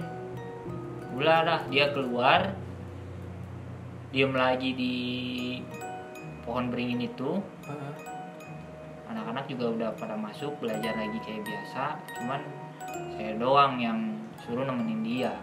Udah 1.18 1.38
dah 1.46 1.62
dia 1.68 1.92
keluar. 1.92 2.54
Diem 4.14 4.34
lagi 4.38 4.78
di 4.78 4.96
pohon 6.46 6.70
beringin 6.70 7.10
itu. 7.10 7.42
Anak-anak 9.10 9.50
juga 9.50 9.66
udah 9.74 9.90
pada 9.98 10.14
masuk 10.14 10.54
belajar 10.62 10.94
lagi 10.94 11.18
kayak 11.26 11.42
biasa. 11.42 11.98
Cuman 12.22 12.42
saya 13.18 13.34
doang 13.42 13.82
yang 13.82 14.00
suruh 14.46 14.66
nemenin 14.66 15.02
dia 15.02 15.34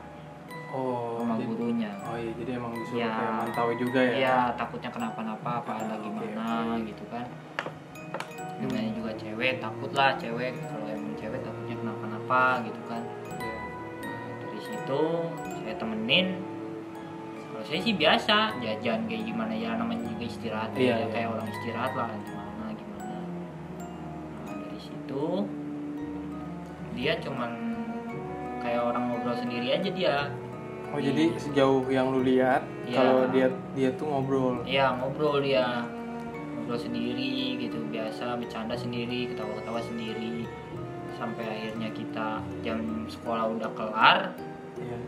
oh 0.71 1.19
sama 1.19 1.35
jadi, 1.37 1.47
gurunya. 1.51 1.91
oh 2.07 2.17
iya 2.17 2.33
jadi 2.39 2.51
emang 2.57 2.73
disuruh 2.79 3.01
Iya. 3.03 3.11
kayak 3.11 3.33
mantau 3.43 3.69
juga 3.75 4.01
ya? 4.01 4.15
Iya 4.17 4.39
takutnya 4.55 4.91
kenapa-napa 4.95 5.51
apa 5.63 5.73
ada 5.83 5.95
gimana 5.99 6.47
gitu 6.87 7.05
kan. 7.11 7.27
Namanya 8.61 8.91
juga 8.93 9.11
cewek 9.19 9.53
takut 9.59 9.91
lah 9.97 10.11
cewek. 10.21 10.53
Kalau 10.63 10.87
emang 10.87 11.15
cewek 11.19 11.41
takutnya 11.43 11.77
kenapa-napa 11.81 12.43
gitu 12.67 12.81
kan. 12.87 13.03
Iya. 13.41 13.57
dari 14.47 14.61
situ 14.63 15.03
saya 15.65 15.75
temenin. 15.79 16.27
Kalau 17.51 17.65
saya 17.67 17.81
sih 17.83 17.95
biasa 17.99 18.37
jajan 18.63 19.01
kayak 19.11 19.25
gimana 19.27 19.53
ya 19.53 19.77
namanya 19.77 20.07
juga 20.07 20.25
istirahat. 20.25 20.71
Iya, 20.79 20.87
ya 20.87 20.97
iya. 21.03 21.07
kayak 21.11 21.29
orang 21.35 21.47
istirahat 21.51 21.93
lah 21.99 22.09
gimana 22.25 22.65
gimana. 22.79 23.17
Nah 24.47 24.55
dari 24.55 24.81
situ 24.81 25.25
dia 26.95 27.13
cuman 27.23 27.51
kayak 28.61 28.83
orang 28.85 29.03
ngobrol 29.09 29.37
sendiri 29.41 29.73
aja 29.73 29.89
dia 29.89 30.17
oh 30.91 31.01
jadi 31.01 31.25
sejauh 31.39 31.87
yang 31.87 32.11
lu 32.11 32.23
lihat 32.23 32.63
Iya. 32.87 32.97
kalau 32.99 33.19
dia 33.31 33.47
dia 33.73 33.91
tuh 33.95 34.07
ngobrol? 34.07 34.67
Iya 34.67 34.99
ngobrol 34.99 35.39
dia. 35.39 35.87
Ngobrol 36.59 36.79
sendiri 36.79 37.55
gitu 37.59 37.79
biasa 37.87 38.35
bercanda 38.35 38.75
sendiri 38.75 39.31
ketawa-ketawa 39.31 39.81
sendiri. 39.81 40.45
Sampai 41.15 41.45
akhirnya 41.47 41.89
kita 41.93 42.29
jam 42.61 42.81
sekolah 43.07 43.45
udah 43.55 43.71
kelar 43.77 44.19
Iya. 44.81 44.99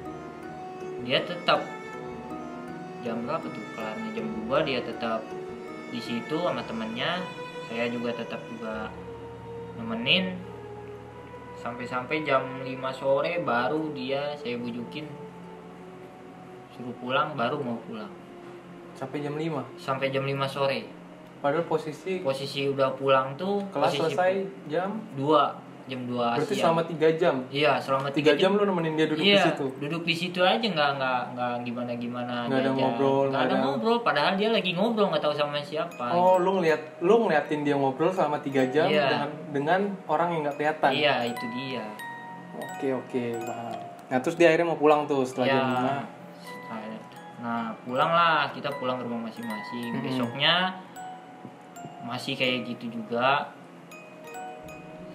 dia 1.02 1.18
tetap 1.26 1.58
jam 3.02 3.26
berapa 3.26 3.42
tuh 3.42 3.64
kelarnya? 3.74 4.08
Jam 4.14 4.26
2 4.46 4.62
dia 4.62 4.78
tetap 4.78 5.20
di 5.90 5.98
situ 5.98 6.36
sama 6.38 6.62
temennya. 6.62 7.18
Saya 7.66 7.90
juga 7.90 8.14
tetap 8.14 8.38
juga 8.46 8.86
nemenin. 9.74 10.38
Sampai-sampai 11.58 12.22
jam 12.22 12.42
5 12.62 12.70
sore 12.92 13.42
baru 13.42 13.90
dia 13.90 14.34
saya 14.38 14.58
bujukin 14.58 15.06
suruh 16.72 16.96
pulang 16.96 17.32
baru 17.32 17.56
mau 17.58 17.78
pulang 17.82 18.10
sampai 18.92 19.20
jam 19.20 19.34
5 19.34 19.48
sampai 19.76 20.06
jam 20.08 20.22
5 20.22 20.32
sore 20.46 20.80
padahal 21.38 21.64
posisi 21.64 22.20
posisi 22.20 22.66
udah 22.66 22.92
pulang 22.92 23.34
tuh 23.34 23.60
kelas 23.68 23.90
posisi 23.90 24.02
selesai 24.06 24.32
jam 24.66 24.90
2 25.14 25.20
jam 25.82 25.98
2 26.06 26.14
berarti 26.14 26.54
siang. 26.54 26.62
selama 26.70 26.82
3 26.86 27.18
jam 27.18 27.34
iya 27.50 27.72
selama 27.76 28.06
3 28.08 28.38
jam 28.38 28.54
lu 28.54 28.62
nemenin 28.62 28.94
dia 28.94 29.06
duduk 29.10 29.20
iya, 29.20 29.34
di 29.34 29.50
situ 29.50 29.66
duduk 29.82 30.02
di 30.06 30.14
situ 30.14 30.38
aja 30.38 30.62
nggak 30.62 30.90
nggak 30.94 31.20
nggak 31.34 31.52
gimana 31.66 31.92
gimana 31.92 32.34
Nggak 32.46 32.60
ada 32.60 32.70
ngobrol, 32.70 33.22
nggak 33.26 33.42
ada 33.42 33.50
ada- 33.50 33.62
ngobrol 33.66 33.98
padahal 34.00 34.32
dia 34.38 34.48
lagi 34.48 34.70
ngobrol 34.72 35.10
nggak 35.10 35.20
tahu 35.20 35.34
sama 35.34 35.58
siapa 35.58 36.04
Oh, 36.14 36.38
lu 36.38 36.62
ngeliat, 36.62 37.02
lu 37.02 37.26
ngeliatin 37.26 37.66
dia 37.66 37.74
ngobrol 37.74 38.08
selama 38.08 38.38
3 38.38 38.70
jam 38.70 38.86
Iya. 38.86 39.02
dengan 39.02 39.28
dengan 39.50 39.80
orang 40.06 40.28
yang 40.30 40.40
nggak 40.46 40.56
kelihatan. 40.56 40.90
iya 40.92 41.14
itu 41.26 41.44
dia 41.50 41.82
Oke, 42.52 42.92
oke, 42.92 43.24
paham. 43.40 43.80
Nah, 44.06 44.18
terus 44.20 44.36
dia 44.36 44.52
akhirnya 44.52 44.68
mau 44.68 44.76
pulang 44.76 45.08
tuh 45.08 45.24
setelah 45.24 45.46
ya 45.46 45.54
jam 45.56 45.66
5. 45.66 46.21
Nah 47.42 47.75
pulang 47.82 48.06
lah 48.08 48.46
kita 48.54 48.70
pulang 48.78 48.96
ke 48.96 49.04
rumah 49.04 49.26
masing-masing 49.26 49.90
Mm-mm. 49.92 50.04
besoknya 50.06 50.78
masih 52.02 52.34
kayak 52.34 52.62
gitu 52.64 52.94
juga 52.94 53.50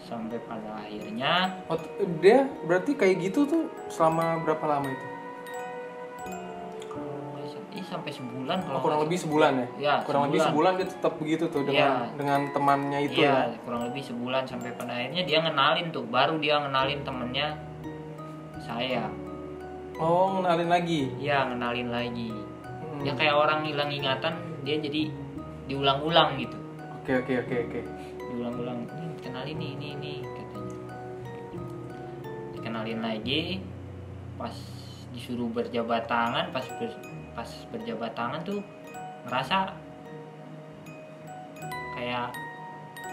sampai 0.03 0.39
pada 0.41 0.75
akhirnya 0.77 1.51
Oh, 1.67 1.79
dia 2.19 2.47
berarti 2.63 2.93
kayak 2.93 3.15
gitu 3.21 3.43
tuh 3.43 3.63
selama 3.87 4.39
berapa 4.39 4.63
lama 4.65 4.87
itu? 4.87 5.07
eh, 7.75 7.83
sampai 7.83 8.09
sebulan 8.09 8.57
kalau 8.61 8.75
Oh, 8.75 8.81
kurang 8.81 8.99
lebih 9.03 9.19
sebulan 9.19 9.51
ya? 9.53 9.67
Ya, 9.77 9.95
kurang 10.01 10.27
lebih 10.27 10.39
sebulan 10.41 10.71
dia 10.75 10.87
tetap 10.89 11.13
begitu 11.15 11.45
tuh 11.47 11.61
dengan 11.61 12.07
Iya. 12.07 12.15
dengan 12.15 12.39
temannya 12.51 12.99
itu 13.03 13.19
iya 13.19 13.51
ya. 13.51 13.59
kurang 13.61 13.81
lebih 13.85 14.03
sebulan 14.03 14.43
sampai 14.43 14.71
pada 14.73 14.91
akhirnya 14.91 15.23
dia 15.23 15.39
ngenalin 15.39 15.87
tuh 15.91 16.03
baru 16.03 16.35
dia 16.39 16.55
ngenalin 16.57 16.99
temennya 17.03 17.47
saya 18.57 19.07
Oh, 19.97 20.37
ngenalin 20.37 20.69
lagi. 20.69 21.01
iya 21.17 21.45
ngenalin 21.45 21.89
lagi 21.89 22.29
Hmm. 22.29 23.01
ya 23.01 23.13
kayak 23.13 23.35
orang 23.35 23.61
hilang 23.63 23.89
ingatan 23.89 24.33
dia 24.61 24.77
jadi 24.77 25.09
diulang-ulang 25.65 26.37
gitu 26.37 26.57
Oke, 26.99 27.13
oke, 27.17 27.33
oke, 27.39 27.55
oke. 27.63 27.81
diulang-ulang 28.19 28.83
ini 28.85 29.15
kenalin 29.19 29.55
nih 29.55 29.71
ini 29.73 29.87
ini 29.93 30.13
katanya 30.23 30.75
dikenalin 32.53 32.99
lagi 32.99 33.41
pas 34.35 34.53
disuruh 35.09 35.47
berjabat 35.47 36.05
tangan 36.05 36.51
pas 36.51 36.65
ber- 36.77 37.01
pas 37.33 37.49
berjabat 37.69 38.11
tangan 38.11 38.41
tuh 38.43 38.61
ngerasa 39.25 39.73
kayak 41.93 42.29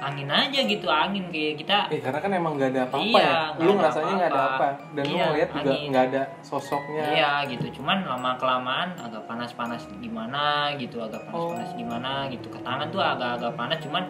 angin 0.01 0.29
aja 0.29 0.61
gitu 0.61 0.87
angin 0.87 1.31
kayak 1.31 1.55
kita 1.61 1.79
Eh, 1.89 2.01
karena 2.03 2.19
kan 2.19 2.31
emang 2.31 2.59
nggak 2.59 2.71
ada 2.73 2.83
apa-apa 2.87 3.05
Iya, 3.05 3.23
ya. 3.25 3.63
Lu 3.63 3.71
ngerasanya 3.75 4.13
nggak 4.15 4.31
ada 4.31 4.43
apa. 4.49 4.69
Dan 4.93 5.03
lu 5.05 5.15
Iya, 5.15 5.25
ngeliat 5.27 5.51
juga 5.53 5.71
nggak 5.75 6.05
ada 6.11 6.23
sosoknya. 6.41 7.05
Iya 7.09 7.31
gitu, 7.49 7.67
cuman 7.81 7.99
lama 8.05 8.31
kelamaan 8.37 8.89
agak 8.99 9.23
panas-panas 9.25 9.83
gimana 9.99 10.43
gitu, 10.77 10.99
agak 10.99 11.23
panas-panas 11.25 11.71
Oh. 11.71 11.79
gimana 11.79 12.11
gitu. 12.29 12.47
Ke 12.49 12.59
tangan 12.61 12.89
tuh 12.89 13.01
agak-agak 13.01 13.53
panas, 13.55 13.79
cuman 13.81 14.05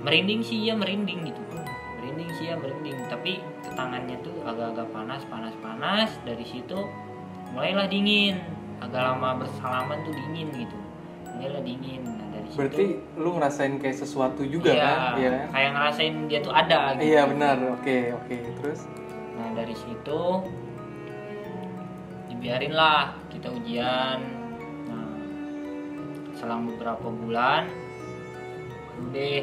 merinding 0.00 0.40
sih 0.40 0.58
ya 0.62 0.74
merinding 0.74 1.26
gitu. 1.26 1.40
Merinding 1.98 2.30
sih 2.34 2.44
ya 2.48 2.54
merinding, 2.56 2.98
tapi 3.06 3.38
ke 3.60 3.70
tangannya 3.72 4.16
tuh 4.20 4.34
agak-agak 4.42 4.88
panas, 4.90 5.22
panas-panas. 5.26 6.10
Dari 6.22 6.42
situ 6.42 6.78
mulailah 7.50 7.86
dingin, 7.86 8.40
agak 8.78 9.02
lama 9.02 9.38
bersalaman 9.38 10.02
tuh 10.02 10.14
dingin 10.14 10.48
gitu. 10.56 10.78
Mulailah 11.36 11.62
dingin. 11.62 12.02
Berarti 12.52 12.86
lu 13.16 13.40
ngerasain 13.40 13.80
kayak 13.80 13.96
sesuatu 13.96 14.44
juga 14.44 14.70
iya, 14.72 14.84
kan? 14.84 15.12
Iya 15.16 15.28
kan? 15.32 15.46
kayak 15.56 15.70
ngerasain 15.72 16.14
dia 16.28 16.40
tuh 16.44 16.52
ada. 16.52 16.78
Gitu. 16.96 17.02
Iya 17.08 17.22
benar. 17.28 17.56
Oke, 17.80 17.96
oke. 18.12 18.36
Terus 18.60 18.80
Nah 19.32 19.48
dari 19.56 19.74
situ 19.74 20.22
dibiarin 22.28 22.74
lah 22.76 23.16
kita 23.32 23.48
ujian. 23.48 24.20
Nah 24.86 25.08
selang 26.36 26.68
beberapa 26.68 27.08
bulan, 27.08 27.66
udah 29.08 29.42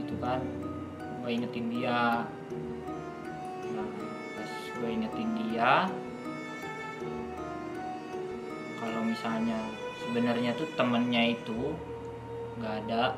gitu 0.00 0.14
kan, 0.18 0.40
gue 1.22 1.30
ingetin 1.30 1.66
dia. 1.68 2.24
Nah 3.76 3.88
pas 4.34 4.52
gue 4.80 4.88
ingetin 4.88 5.30
dia, 5.38 5.86
kalau 8.80 9.00
misalnya 9.04 9.60
sebenarnya 10.02 10.56
tuh 10.56 10.66
temennya 10.74 11.36
itu 11.36 11.76
nggak 12.60 12.74
ada, 12.84 13.16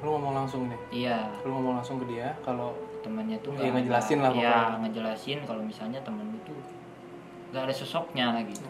lu 0.00 0.08
ngomong 0.10 0.34
langsung 0.34 0.66
nih. 0.66 0.80
iya. 0.90 1.18
Lu 1.44 1.52
ngomong 1.52 1.78
langsung 1.78 2.00
ke 2.00 2.08
dia 2.08 2.32
kalau 2.40 2.72
temannya 3.00 3.36
tuh 3.40 3.52
Iya, 3.54 3.68
nggak 3.68 3.74
ngejelasin 3.76 4.18
lah 4.18 4.30
Iya, 4.32 4.52
pokoknya. 4.52 4.78
ngejelasin 4.84 5.38
kalau 5.44 5.62
misalnya 5.62 6.00
temen 6.00 6.26
lu 6.26 6.38
tuh 6.42 6.56
nggak 7.52 7.62
ada 7.68 7.74
sosoknya 7.74 8.26
gitu. 8.44 8.64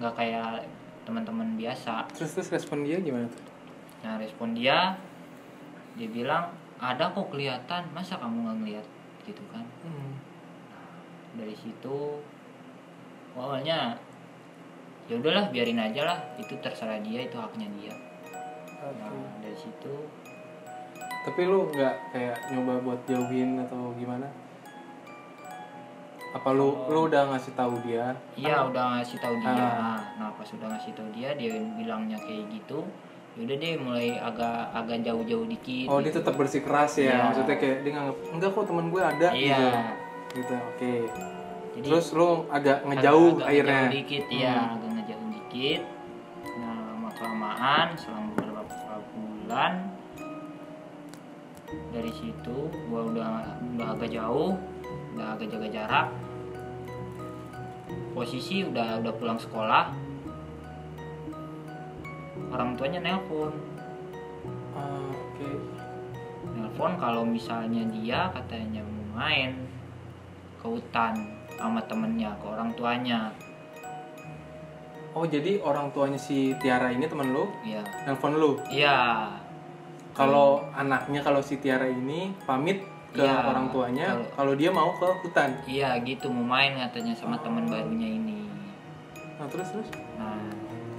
Nggak 0.00 0.14
kayak 0.16 0.64
teman-teman 1.02 1.48
biasa. 1.56 2.06
Terus 2.16 2.30
terus 2.32 2.48
respon 2.50 2.82
dia 2.82 2.98
gimana 2.98 3.28
tuh? 3.28 3.42
nah 4.02 4.18
respon 4.18 4.50
dia 4.50 4.98
dia 5.94 6.08
bilang 6.10 6.50
ada 6.82 7.14
kok 7.14 7.30
kelihatan 7.30 7.86
masa 7.94 8.18
kamu 8.18 8.42
nggak 8.42 8.56
ngeliat? 8.58 8.86
Gitu 9.22 9.42
kan. 9.54 9.62
Hmm. 9.86 10.16
dari 11.32 11.56
situ 11.56 12.18
awalnya 13.32 13.96
ya 15.08 15.16
udahlah 15.16 15.48
biarin 15.48 15.80
aja 15.80 16.04
lah 16.04 16.18
itu 16.36 16.52
terserah 16.60 17.00
dia 17.00 17.24
itu 17.24 17.40
haknya 17.40 17.64
dia 17.80 17.94
Nah 18.82 19.10
dari 19.38 19.54
situ 19.54 19.94
Tapi 21.22 21.40
lu 21.44 21.70
nggak 21.70 21.94
kayak 22.10 22.36
nyoba 22.50 22.82
buat 22.82 23.00
jauhin 23.06 23.54
atau 23.56 23.94
gimana? 23.94 24.26
Apa 26.32 26.50
lu 26.50 26.66
Oh. 26.66 26.88
lu 26.88 27.00
udah 27.06 27.30
ngasih 27.30 27.52
tahu 27.52 27.78
dia? 27.80 28.10
Iya 28.34 28.58
Kan- 28.58 28.68
udah 28.68 28.84
ngasih 28.98 29.18
tahu 29.20 29.34
dia. 29.38 29.52
Ah. 29.54 30.00
Nah 30.16 30.30
pas 30.32 30.48
udah 30.48 30.68
ngasih 30.68 30.92
tahu 30.92 31.08
dia 31.12 31.30
dia 31.32 31.54
bilangnya 31.72 32.18
kayak 32.18 32.50
gitu. 32.50 32.82
Yaudah 33.32 33.54
deh 33.54 33.74
mulai 33.78 34.18
agak 34.18 34.74
agak 34.74 34.98
jauh-jauh 35.02 35.46
dikit. 35.46 35.86
Oh 35.86 35.98
dia 35.98 36.08
gitu. 36.08 36.18
tetap 36.18 36.34
bersikeras 36.34 36.92
ya, 36.96 37.06
Iya. 37.06 37.16
maksudnya 37.22 37.56
kayak 37.56 37.76
dia 37.80 37.92
nganggap 37.92 38.16
enggak 38.28 38.50
kok 38.50 38.64
teman 38.66 38.86
gue 38.88 39.02
ada 39.04 39.28
Iya. 39.30 39.38
gitu. 39.46 39.66
Gitu, 40.32 40.54
oke. 40.56 40.94
Jadi 41.72 41.86
Terus 41.86 42.06
lu 42.12 42.28
agak 42.48 42.78
ngejauh 42.82 43.30
agak 43.32 43.46
akhirnya. 43.46 43.78
ngejauh 43.78 43.94
dikit 43.94 44.24
ya, 44.28 44.52
Hmm. 44.52 44.74
agak 44.74 44.90
ngejauh 44.92 45.28
dikit. 45.30 45.82
Nah 46.58 46.76
lama 46.90 47.08
kelamaan 47.10 47.86
selama 47.94 48.26
beberapa 48.26 48.41
bulan 49.52 49.84
dari 51.92 52.08
situ 52.08 52.72
gua 52.88 53.04
udah 53.04 53.28
udah 53.76 53.86
agak 53.92 54.08
jauh, 54.08 54.56
udah 55.12 55.36
agak 55.36 55.52
jaga 55.52 55.68
jarak. 55.68 56.08
Posisi 58.16 58.64
udah 58.64 59.04
udah 59.04 59.12
pulang 59.12 59.36
sekolah. 59.36 59.92
Orang 62.48 62.80
tuanya 62.80 63.04
nelpon. 63.04 63.52
Ah, 64.72 65.12
oke. 65.12 65.52
nelpon 66.56 66.96
kalau 66.96 67.20
misalnya 67.20 67.84
dia 67.92 68.32
katanya 68.32 68.80
mau 68.80 69.20
main 69.20 69.68
ke 70.64 70.64
hutan 70.64 71.12
sama 71.60 71.84
temennya 71.84 72.32
ke 72.40 72.48
orang 72.48 72.72
tuanya 72.72 73.36
Oh 75.12 75.28
jadi 75.28 75.60
orang 75.60 75.92
tuanya 75.92 76.16
si 76.16 76.56
Tiara 76.56 76.88
ini 76.88 77.04
teman 77.04 77.36
lu 77.36 77.44
ya 77.68 77.84
nelpon 78.08 78.32
lu. 78.32 78.56
iya 78.72 79.28
Kalau 80.12 80.68
anaknya 80.72 81.20
kalau 81.20 81.40
si 81.40 81.56
Tiara 81.56 81.84
ini 81.84 82.36
pamit 82.44 82.84
ke 83.10 83.20
Iya, 83.20 83.44
orang 83.44 83.68
tuanya 83.68 84.16
kalau- 84.32 84.56
dia 84.56 84.68
mau 84.68 84.88
ke 84.92 85.04
hutan. 85.20 85.52
iya 85.66 86.00
gitu 86.00 86.28
mau 86.28 86.44
main 86.50 86.72
katanya 86.74 87.12
sama 87.12 87.36
teman 87.38 87.64
barunya 87.66 88.08
ini 88.08 88.48
Nah 89.36 89.44
terus 89.48 89.68
terus. 89.68 89.88
nah 90.16 90.40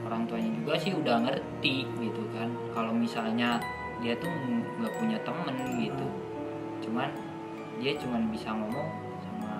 orang 0.04 0.28
tuanya 0.28 0.54
juga 0.54 0.78
sih 0.78 0.94
udah 0.94 1.26
ngerti 1.26 1.90
gitu 1.90 2.22
kan 2.30 2.46
kalau 2.70 2.94
misalnya 2.94 3.58
dia 3.98 4.14
tuh 4.14 4.30
nggak 4.78 4.94
punya 4.94 5.18
temen 5.26 5.56
gitu 5.80 6.06
cuman 6.84 7.10
dia 7.80 7.98
cuman 7.98 8.30
bisa 8.30 8.52
ngomong 8.52 8.90
sama 9.20 9.52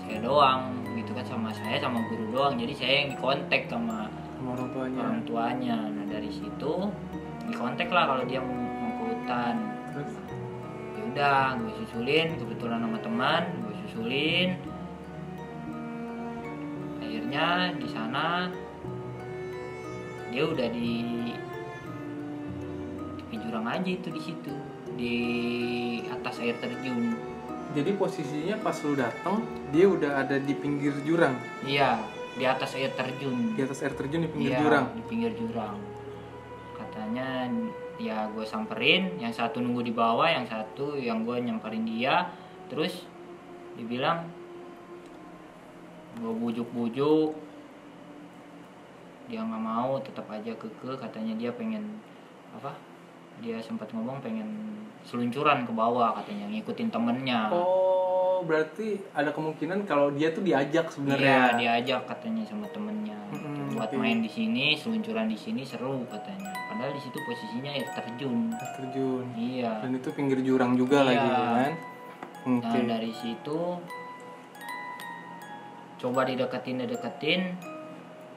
saya 0.00 0.18
doang 0.18 0.60
gitu 0.92 1.12
kan 1.12 1.22
sama 1.22 1.50
saya 1.52 1.78
sama 1.78 2.02
guru 2.08 2.34
doang 2.34 2.56
jadi 2.56 2.72
saya 2.72 2.92
yang 2.98 3.08
dikontak 3.14 3.62
sama 3.68 4.10
sama 4.34 4.48
orang 4.56 4.68
tuanya. 4.74 4.98
orang 4.98 5.20
tuanya 5.22 5.76
nah 5.92 6.04
dari 6.08 6.30
situ 6.32 6.72
dikontak 7.44 7.86
lah 7.88 8.04
kalau 8.08 8.24
dia 8.24 8.40
mau, 8.40 8.58
hutan. 9.12 9.56
Terus 9.92 10.12
ya 10.96 11.02
udah 11.12 11.40
gue 11.60 11.72
susulin 11.84 12.26
kebetulan 12.40 12.78
sama 12.80 12.98
teman 13.04 13.42
gue 13.60 13.74
susulin. 13.86 14.48
Akhirnya 17.00 17.46
di 17.76 17.88
sana 17.88 18.48
dia 20.32 20.44
udah 20.48 20.68
di 20.72 20.92
di 23.28 23.36
jurang 23.36 23.66
aja 23.68 23.90
itu 23.90 24.08
di 24.08 24.20
situ. 24.22 24.52
Di 24.96 25.16
atas 26.08 26.40
air 26.40 26.56
terjun. 26.60 27.16
Jadi 27.72 27.90
posisinya 27.96 28.60
pas 28.60 28.76
lu 28.84 28.92
datang 28.92 29.40
dia 29.72 29.88
udah 29.88 30.20
ada 30.20 30.36
di 30.36 30.52
pinggir 30.52 30.92
jurang, 31.08 31.32
iya 31.64 31.96
di 32.36 32.44
atas 32.44 32.76
air 32.76 32.92
terjun. 32.92 33.56
Di 33.56 33.64
atas 33.64 33.80
air 33.80 33.96
terjun 33.96 34.24
di 34.24 34.28
pinggir 34.28 34.52
Iya, 34.52 34.60
jurang. 34.60 34.86
di 34.92 35.02
pinggir 35.08 35.32
jurang. 35.32 35.80
Katanya 36.76 37.48
ya 38.02 38.26
gue 38.34 38.42
samperin 38.42 39.14
yang 39.22 39.30
satu 39.30 39.62
nunggu 39.62 39.86
di 39.86 39.94
bawah 39.94 40.26
yang 40.26 40.42
satu 40.42 40.98
yang 40.98 41.22
gue 41.22 41.38
nyamperin 41.38 41.86
dia. 41.86 42.26
Terus 42.66 43.06
dibilang 43.78 44.26
gue 46.18 46.32
bujuk-bujuk. 46.34 47.30
Dia 49.30 49.46
nggak 49.46 49.62
mau 49.62 50.02
tetap 50.02 50.26
aja 50.28 50.50
keke 50.58 50.98
katanya 50.98 51.38
dia 51.38 51.54
pengen 51.54 52.02
apa 52.52 52.74
dia 53.40 53.56
sempat 53.62 53.88
ngomong 53.94 54.20
pengen 54.20 54.76
seluncuran 55.06 55.64
ke 55.64 55.72
bawah 55.72 56.12
katanya 56.18 56.50
ngikutin 56.52 56.90
temennya. 56.90 57.48
Oh, 57.48 58.11
berarti 58.42 59.00
ada 59.10 59.30
kemungkinan 59.30 59.84
kalau 59.84 60.10
dia 60.10 60.30
tuh 60.30 60.40
diajak 60.40 60.84
Iya, 60.84 60.92
sebenarnya. 60.92 61.38
diajak 61.56 62.00
katanya 62.06 62.42
sama 62.44 62.66
temennya 62.68 63.16
Mm-mm, 63.30 63.74
buat 63.74 63.88
main 63.92 64.20
di 64.20 64.28
sini, 64.28 64.74
seluncuran 64.74 65.26
di 65.26 65.34
sini 65.34 65.62
seru 65.62 66.04
katanya. 66.06 66.52
Padahal 66.66 66.92
di 66.92 67.00
situ 67.00 67.18
posisinya 67.18 67.70
air 67.70 67.88
terjun. 67.90 68.50
Air 68.50 68.70
terjun. 68.76 69.24
Iya. 69.34 69.72
Dan 69.80 69.90
itu 69.94 70.08
pinggir 70.10 70.38
jurang 70.40 70.74
juga 70.74 71.00
Iya. 71.00 71.08
lagi 71.08 71.28
kan. 71.30 71.72
Oke. 72.42 72.68
Nah 72.68 72.84
dari 72.90 73.12
situ 73.14 73.58
coba 75.96 76.20
dideketin, 76.24 76.82
dideketin, 76.82 77.42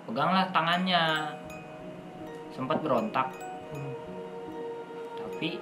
peganglah 0.05 0.45
tangannya 0.49 1.33
sempat 2.51 2.79
berontak 2.79 3.33
Hmm. 3.67 3.91
tapi 5.19 5.59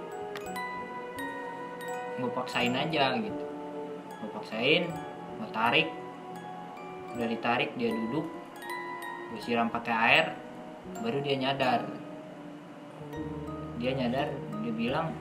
gue 2.14 2.30
paksain 2.30 2.70
aja 2.70 3.18
gitu 3.18 3.44
gue 4.24 4.32
paksain 4.32 4.88
gue 5.44 5.50
tarik. 5.52 5.92
Udah 7.14 7.28
ditarik 7.28 7.76
dia 7.76 7.92
duduk. 7.92 8.24
Gue 9.36 9.40
siram 9.44 9.68
pakai 9.68 9.92
air 9.92 10.26
baru 11.04 11.20
dia 11.20 11.36
nyadar. 11.36 11.84
Dia 13.84 13.92
nyadar 13.92 14.32
dia 14.64 14.72
bilang 14.72 15.12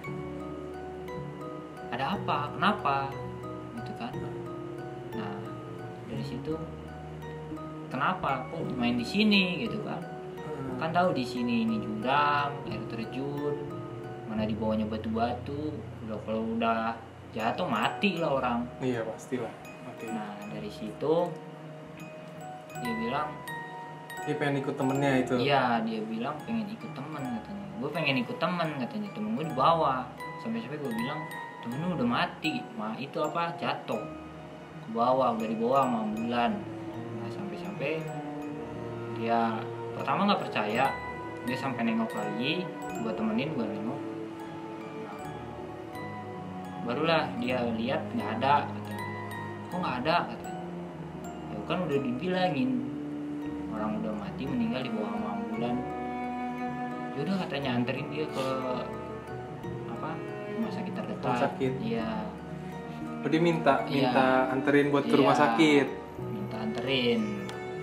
ada 1.90 2.14
apa? 2.14 2.54
Kenapa? 2.54 2.96
Gitu 3.82 3.92
kan. 3.98 4.12
Nah 5.18 5.36
dari 6.06 6.24
situ 6.24 6.54
kenapa? 7.90 8.46
Kok 8.54 8.78
main 8.78 8.94
di 8.94 9.04
sini? 9.04 9.66
Gitu 9.66 9.82
kan. 9.82 9.98
Hmm. 10.42 10.78
kan 10.78 10.90
tahu 10.94 11.10
di 11.10 11.26
sini 11.26 11.66
ini 11.66 11.82
jurang 11.82 12.54
air 12.70 12.82
terjun 12.86 13.58
mana 14.30 14.46
di 14.46 14.54
bawahnya 14.54 14.86
batu-batu. 14.86 15.74
Udah 16.06 16.18
kalau 16.22 16.42
udah 16.56 16.94
jatuh 17.32 17.66
mati 17.66 18.20
lah 18.20 18.36
orang. 18.36 18.68
Iya 18.78 19.02
pastilah 19.08 19.52
oke 19.88 20.06
nah 20.12 20.36
dari 20.52 20.70
situ 20.70 21.14
dia 22.82 22.94
bilang 22.98 23.28
dia 24.22 24.34
pengen 24.38 24.62
ikut 24.62 24.74
temennya 24.78 25.12
itu? 25.18 25.34
iya 25.42 25.82
dia 25.82 25.98
bilang 26.06 26.38
pengen 26.46 26.68
ikut 26.70 26.92
temen 26.94 27.22
katanya. 27.22 27.66
Gue 27.82 27.90
pengen 27.90 28.16
ikut 28.22 28.38
temen 28.38 28.68
katanya. 28.78 29.10
Temen 29.10 29.34
gue 29.34 29.46
di 29.50 29.56
bawah. 29.58 30.06
Sampai-sampai 30.38 30.78
gue 30.78 30.92
bilang 30.94 31.18
temen 31.58 31.90
udah 31.98 32.06
mati. 32.06 32.62
Mah 32.78 32.94
itu 32.94 33.18
apa? 33.18 33.50
Jatuh. 33.58 33.98
Ke 34.86 34.88
bawah 34.94 35.34
udah 35.34 35.48
dibawa 35.50 35.82
sama 35.82 35.98
ambulan. 36.06 36.52
Nah 37.18 37.28
sampai-sampai 37.34 37.98
dia 39.18 39.58
pertama 39.98 40.30
nggak 40.30 40.42
percaya. 40.46 40.86
Dia 41.42 41.56
sampai 41.58 41.82
nengok 41.82 42.14
lagi 42.14 42.62
gue 43.02 43.12
temenin 43.18 43.58
gue 43.58 43.66
nengok 43.66 44.01
barulah 46.82 47.30
dia 47.36 47.62
lihat 47.70 48.02
nggak 48.10 48.30
ada 48.38 48.66
katanya 48.66 49.04
kok 49.64 49.78
nggak 49.78 49.96
ada 50.02 50.16
katanya 50.28 50.60
ya 51.48 51.58
kan 51.64 51.78
udah 51.80 51.98
dibilangin 52.00 52.70
orang 53.70 53.90
udah 53.98 54.12
mati 54.14 54.42
meninggal 54.44 54.80
di 54.80 54.90
bawah 54.90 55.10
ambulan 55.32 55.76
yaudah 57.12 57.36
katanya 57.38 57.70
anterin 57.74 58.06
dia 58.08 58.26
ke 58.26 58.46
apa 59.88 60.10
rumah 60.50 60.70
sakit 60.70 60.92
terdekat 60.92 61.22
Rumah 61.24 61.40
sakit. 61.40 61.72
iya 61.80 62.10
Oh, 63.22 63.30
dia 63.30 63.38
minta 63.38 63.86
Iya. 63.86 64.10
minta 64.10 64.26
anterin 64.50 64.90
buat 64.90 65.06
ke 65.06 65.14
rumah 65.14 65.30
Iya. 65.30 65.42
sakit 65.46 65.86
minta 66.26 66.56
anterin 66.58 67.20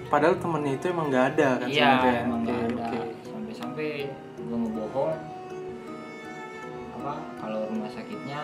padahal 0.06 0.36
temennya 0.36 0.74
itu 0.76 0.86
emang 0.90 1.08
nggak 1.08 1.26
ada 1.30 1.50
kan 1.56 1.68
iya 1.68 1.90
sebenarnya? 1.96 2.22
emang 2.22 2.40
nggak 2.44 2.60
ada 2.60 2.76
oke. 2.76 3.00
sampai-sampai 3.24 3.88
gue 4.36 4.58
ngebohong 4.58 5.14
apa 6.94 7.14
kalau 7.40 7.60
rumah 7.66 7.88
sakitnya 7.88 8.42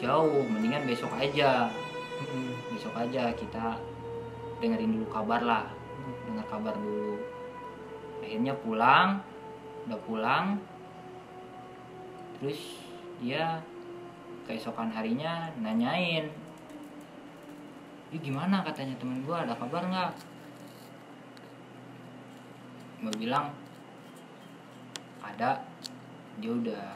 jauh 0.00 0.44
mendingan 0.46 0.84
besok 0.88 1.12
aja. 1.16 1.68
Mm-mm. 2.16 2.56
besok 2.72 2.96
aja 2.96 3.28
kita 3.36 3.76
dengerin 4.60 4.96
dulu 4.96 5.06
kabar 5.12 5.40
lah. 5.44 5.66
Dengar 6.24 6.46
kabar 6.48 6.74
dulu. 6.76 7.20
Akhirnya 8.24 8.54
pulang 8.60 9.20
udah 9.86 10.00
pulang. 10.08 10.46
Terus 12.36 12.80
dia 13.20 13.60
keesokan 14.44 14.92
harinya 14.92 15.50
nanyain 15.58 16.28
Ih 18.14 18.22
gimana? 18.22 18.62
katanya 18.62 18.94
temen 19.02 19.26
gua 19.26 19.42
ada 19.42 19.58
kabar 19.58 19.82
nggak? 19.82 20.12
Gue 23.02 23.14
bilang 23.18 23.50
ada. 25.18 25.58
Dia 26.38 26.52
udah 26.52 26.86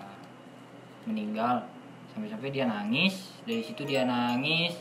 meninggal 1.09 1.67
sampai-sampai 2.13 2.51
dia 2.51 2.65
nangis 2.67 3.35
dari 3.47 3.63
situ 3.63 3.83
dia 3.87 4.05
nangis 4.05 4.75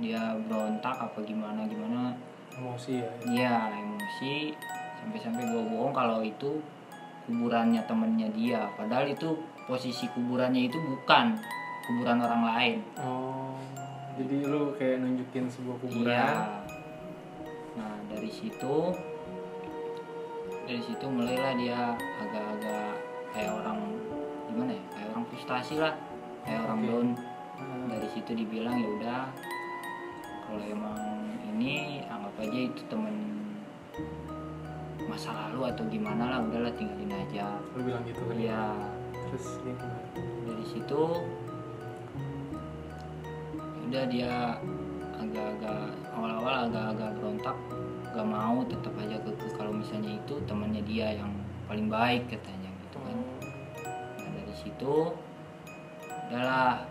dia 0.00 0.34
berontak 0.48 0.96
apa 0.96 1.18
gimana 1.22 1.68
gimana. 1.68 2.16
Emosi 2.56 3.04
ya. 3.04 3.10
Iya 3.28 3.56
emosi. 3.68 4.56
Sampai-sampai 5.00 5.44
gue 5.48 5.62
bohong 5.64 5.92
kalau 5.92 6.24
itu 6.24 6.60
kuburannya 7.28 7.84
temennya 7.84 8.28
dia. 8.32 8.68
Padahal 8.76 9.08
itu 9.12 9.36
posisi 9.68 10.08
kuburannya 10.12 10.72
itu 10.72 10.80
bukan 10.80 11.36
kuburan 11.84 12.24
orang 12.24 12.42
lain. 12.48 12.78
Oh 12.96 13.40
jadi 14.20 14.36
lu 14.44 14.76
kayak 14.76 15.00
nunjukin 15.00 15.48
sebuah 15.48 15.76
kuburan. 15.80 16.12
Iya. 16.12 16.28
Nah 17.80 17.94
dari 18.12 18.28
situ 18.28 18.76
dari 20.68 20.82
situ 20.84 21.04
mulailah 21.08 21.54
dia 21.56 21.96
agak-agak 22.20 22.94
kayak 23.32 23.52
orang 23.56 23.78
gimana 24.50 24.70
ya 24.76 24.84
kayak 24.92 25.08
orang 25.14 25.24
frustasi 25.32 25.74
lah 25.80 25.94
kayak 26.44 26.60
orang 26.66 26.80
Oke. 26.80 26.88
down 26.88 27.08
Hmm. 27.60 27.92
dari 27.92 28.08
situ 28.16 28.32
dibilang 28.32 28.80
ya 28.80 28.88
udah 28.88 29.22
kalau 30.48 30.64
emang 30.64 30.96
ini 31.52 32.00
anggap 32.08 32.32
aja 32.40 32.58
itu 32.72 32.80
temen 32.88 33.16
masa 35.04 35.36
lalu 35.36 35.68
atau 35.68 35.84
gimana 35.92 36.24
lah 36.32 36.38
udahlah 36.40 36.72
tinggalin 36.80 37.12
aja 37.12 37.60
lu 37.76 37.84
bilang 37.84 38.00
gitu 38.08 38.24
kan 38.24 38.36
iya 38.40 38.64
terus 39.28 39.60
gimana? 39.60 40.00
dari 40.48 40.64
situ 40.72 41.02
udah 43.92 44.04
dia 44.08 44.56
agak-agak 45.20 45.92
awal-awal 46.16 46.54
agak-agak 46.64 47.10
berontak 47.20 47.56
gak 48.16 48.24
mau 48.24 48.64
tetap 48.64 48.94
aja 48.96 49.20
ke 49.20 49.30
kalau 49.60 49.76
misalnya 49.76 50.16
itu 50.16 50.34
temannya 50.48 50.80
dia 50.88 51.12
yang 51.12 51.30
paling 51.68 51.92
baik 51.92 52.24
katanya 52.32 52.72
gitu 52.88 52.96
kan 53.04 53.16
nah 54.24 54.30
dari 54.32 54.54
situ 54.56 55.12
udahlah. 56.30 56.86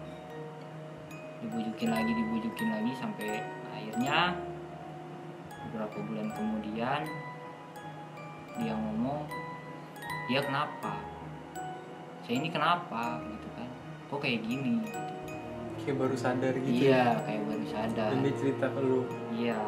Dibujukin 1.39 1.95
lagi 1.95 2.11
dibujukin 2.11 2.67
lagi 2.75 2.91
sampai 2.99 3.39
akhirnya 3.71 4.35
beberapa 5.63 5.97
bulan 6.03 6.27
kemudian 6.35 7.07
dia 8.59 8.73
ngomong 8.75 9.23
dia 10.27 10.43
kenapa? 10.43 10.99
Saya 12.27 12.35
ini 12.43 12.51
kenapa? 12.51 13.23
Gitu 13.23 13.47
kan. 13.55 13.69
Kok 14.11 14.19
kayak 14.19 14.43
gini? 14.43 14.83
Gitu. 14.83 14.99
kayak 15.79 15.95
baru 15.95 16.17
sadar 16.19 16.53
gitu 16.59 16.75
iya 16.85 17.15
ya 17.15 17.23
kayak 17.23 17.43
baru 17.47 17.65
sadar. 17.71 18.09
Dan 18.11 18.19
dia 18.27 18.35
cerita 18.35 18.65
ke 18.67 18.79
lu. 18.83 19.01
Iya. 19.31 19.59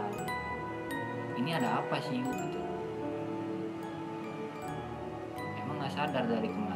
Ini 1.40 1.50
ada 1.56 1.70
apa 1.80 1.96
sih? 2.04 2.20
Gitu. 2.20 2.60
Emang 5.64 5.80
nggak 5.80 5.94
sadar 5.96 6.28
dari 6.28 6.52
kemarin 6.52 6.71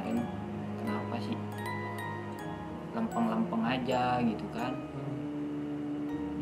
lempeng-lempeng 3.15 3.63
aja 3.63 4.19
gitu 4.19 4.43
kan. 4.51 4.75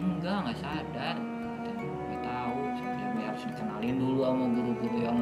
Enggak 0.01 0.37
nggak 0.41 0.57
sadar. 0.57 1.15
Nggak 1.21 2.21
tahu. 2.25 2.57
Sampai 2.81 3.23
harus 3.29 3.43
dikenalin 3.45 3.95
dulu 4.01 4.19
sama 4.25 4.45
guru-guru 4.49 4.97
yang 5.05 5.19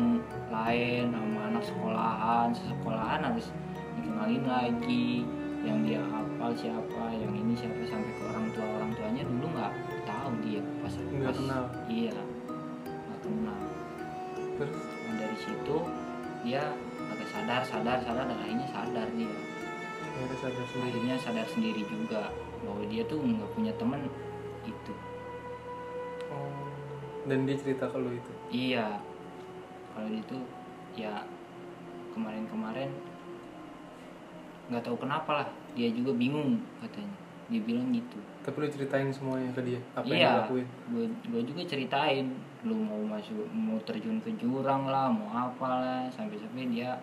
lain 0.47 1.03
sama 1.11 1.39
anak 1.51 1.63
sekolahan. 1.67 2.47
Sekolahan 2.55 3.19
harus 3.27 3.47
dikenalin 3.99 4.43
lagi. 4.47 5.27
Yang 5.61 5.77
dia 5.85 6.01
hafal 6.09 6.51
siapa 6.57 7.03
yang 7.13 7.33
ini 7.37 7.53
siapa 7.53 7.85
sampai 7.85 8.09
ke 8.17 8.23
orang 8.25 8.47
tua 8.55 8.65
orang 8.81 8.91
tuanya 8.97 9.21
dulu 9.29 9.45
nggak 9.53 9.73
tahu 10.09 10.31
dia 10.41 10.57
pas 10.81 10.89
Nggak 10.97 11.21
pas 11.21 11.37
kenal. 11.37 11.63
iya 11.85 12.17
nggak 12.89 13.19
kenal. 13.21 13.59
Terus? 14.57 14.73
Nah, 14.81 15.13
dari 15.21 15.37
situ 15.37 15.77
dia 16.41 16.63
agak 17.13 17.27
sadar 17.29 17.61
sadar 17.61 17.97
sadar 18.01 18.25
dan 18.25 18.39
akhirnya 18.41 18.67
sadar 18.73 19.05
dia 19.13 19.29
akhirnya 20.21 20.37
sadar 20.37 20.65
sendiri. 20.69 20.89
Akhirnya 20.93 21.15
sadar 21.17 21.47
sendiri 21.49 21.81
juga 21.89 22.21
bahwa 22.61 22.83
dia 22.85 23.03
tuh 23.09 23.17
nggak 23.17 23.49
punya 23.57 23.73
teman 23.81 24.05
itu 24.61 24.93
oh. 26.29 26.69
dan 27.25 27.49
dia 27.49 27.57
cerita 27.57 27.89
ke 27.89 27.97
lu 27.97 28.13
itu? 28.13 28.31
Iya. 28.53 29.01
Kalau 29.91 30.09
itu 30.13 30.37
ya 30.93 31.25
kemarin-kemarin 32.13 32.89
nggak 34.69 34.83
tahu 34.85 34.97
kenapa 35.01 35.31
lah 35.43 35.47
dia 35.73 35.89
juga 35.89 36.13
bingung 36.13 36.61
katanya. 36.77 37.17
Dia 37.51 37.59
bilang 37.65 37.91
gitu. 37.91 38.15
Tapi 38.45 38.55
lu 38.63 38.67
ceritain 38.71 39.09
semuanya 39.11 39.51
ke 39.51 39.61
dia 39.65 39.81
apa 39.97 40.05
yang 40.07 40.21
iya. 40.21 40.29
dia 40.29 40.39
lakuin? 40.45 40.67
Gue 40.93 41.05
gue 41.27 41.41
juga 41.49 41.61
ceritain 41.65 42.27
lu 42.61 42.77
mau 42.77 43.01
masuk 43.17 43.49
mau 43.49 43.81
terjun 43.81 44.21
ke 44.21 44.37
jurang 44.37 44.85
lah 44.85 45.09
mau 45.09 45.33
apa 45.33 45.65
lah 45.65 46.01
sampai-sampai 46.13 46.69
dia 46.69 46.93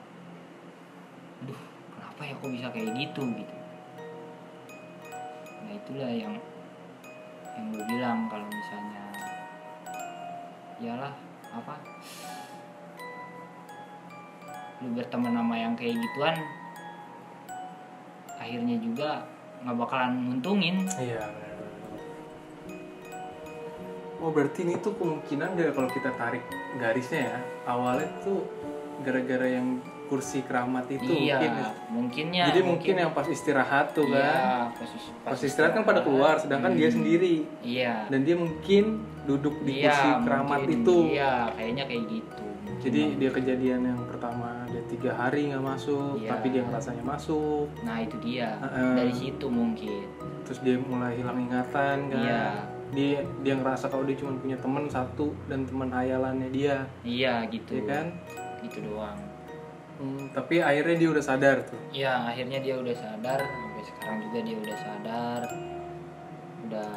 aduh 1.43 1.68
kenapa 2.19 2.35
ya 2.35 2.43
kok 2.43 2.51
bisa 2.51 2.69
kayak 2.75 2.91
gitu 2.99 3.23
gitu. 3.31 3.55
Nah 5.63 5.71
itulah 5.71 6.11
yang 6.11 6.35
yang 7.55 7.67
gue 7.71 7.85
bilang 7.87 8.27
kalau 8.27 8.43
misalnya 8.51 9.07
iyalah 10.83 11.15
apa? 11.55 11.79
Lu 14.83 14.99
berteman 14.99 15.31
sama 15.31 15.55
yang 15.63 15.79
kayak 15.79 15.95
gituan 15.95 16.35
akhirnya 18.35 18.77
juga 18.83 19.23
nggak 19.63 19.79
bakalan 19.79 20.19
nguntungin. 20.19 20.91
Iya. 20.99 21.23
Oh 24.19 24.35
berarti 24.35 24.67
ini 24.67 24.75
tuh 24.83 24.91
kemungkinan 24.99 25.55
dari 25.55 25.71
kalau 25.71 25.87
kita 25.87 26.11
tarik 26.19 26.43
garisnya 26.83 27.31
ya 27.31 27.39
awalnya 27.71 28.11
tuh 28.27 28.43
gara-gara 29.07 29.47
yang 29.47 29.79
kursi 30.09 30.41
keramat 30.41 30.89
itu 30.89 31.07
iya 31.07 31.37
mungkin. 31.37 31.51
ya. 31.53 31.69
mungkinnya 31.89 32.45
Jadi 32.49 32.61
mungkin 32.63 32.95
yang 32.99 33.13
pas 33.13 33.27
istirahat 33.27 33.93
tuh 33.93 34.09
kan, 34.09 34.19
iya, 34.19 34.73
pas, 34.73 34.91
pas 35.23 35.39
istirahat 35.39 35.73
kan 35.73 35.85
pada 35.85 36.01
keluar, 36.01 36.35
sedangkan 36.37 36.73
dia 36.73 36.89
Hmm. 36.89 36.97
sendiri 36.99 37.45
iya 37.61 38.05
dan 38.07 38.21
dia 38.23 38.35
mungkin 38.35 38.85
duduk 39.23 39.61
di 39.63 39.79
iya, 39.79 39.93
kursi 39.93 40.09
keramat 40.25 40.59
mungkin. 40.63 40.79
itu. 40.81 40.97
iya 41.11 41.33
kayaknya 41.53 41.85
kayak 41.85 42.05
gitu 42.11 42.45
Jadi 42.79 43.01
dia 43.17 43.31
kejadian 43.31 43.81
yang 43.85 44.01
pertama 44.07 44.63
dia 44.67 44.79
tiga 44.87 45.11
hari 45.13 45.51
nggak 45.51 45.61
masuk, 45.61 46.15
Iya. 46.17 46.31
tapi 46.31 46.47
dia 46.49 46.63
ngerasanya 46.63 47.03
masuk, 47.03 47.67
nah 47.81 47.99
itu 47.99 48.15
dia 48.19 48.55
Heeh. 48.57 48.95
dari 48.95 49.13
situ 49.13 49.47
mungkin 49.47 50.07
terus 50.43 50.59
dia 50.61 50.79
mulai 50.81 51.13
hilang 51.15 51.37
ingatan 51.39 52.09
kan. 52.09 52.17
iya 52.17 52.45
Dia 52.89 53.21
dia 53.43 53.53
ngerasa 53.53 53.85
kalau 53.87 54.01
dia 54.03 54.17
cuma 54.17 54.33
punya 54.35 54.57
teman 54.57 54.89
satu 54.89 55.29
dan 55.45 55.61
teman 55.63 55.91
hayalannya 55.91 56.49
dia, 56.49 56.89
iya 57.03 57.45
gitu 57.45 57.69
ya 57.75 57.85
kan? 57.85 58.07
gitu 58.59 58.81
doang 58.81 59.19
Hmm, 59.99 60.31
tapi 60.31 60.63
akhirnya 60.63 60.95
dia 60.95 61.09
udah 61.11 61.25
sadar 61.25 61.57
tuh. 61.67 61.81
Iya, 61.91 62.31
akhirnya 62.31 62.59
dia 62.63 62.79
udah 62.79 62.95
sadar. 62.95 63.41
Sampai 63.43 63.83
sekarang 63.83 64.19
juga 64.31 64.39
dia 64.47 64.57
udah 64.63 64.77
sadar. 64.79 65.41
Udah 66.71 66.93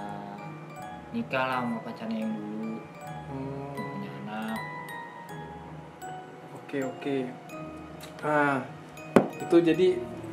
nikah 1.11 1.43
lah 1.49 1.57
sama 1.65 1.77
pacarnya 1.83 2.23
yang 2.23 2.33
dulu, 2.37 2.79
Hmm, 3.27 3.73
punya 3.75 4.11
anak. 4.23 4.59
Oke 6.55 6.77
oke. 6.85 7.17
Ah 8.21 8.61
itu 9.41 9.55
jadi 9.59 9.87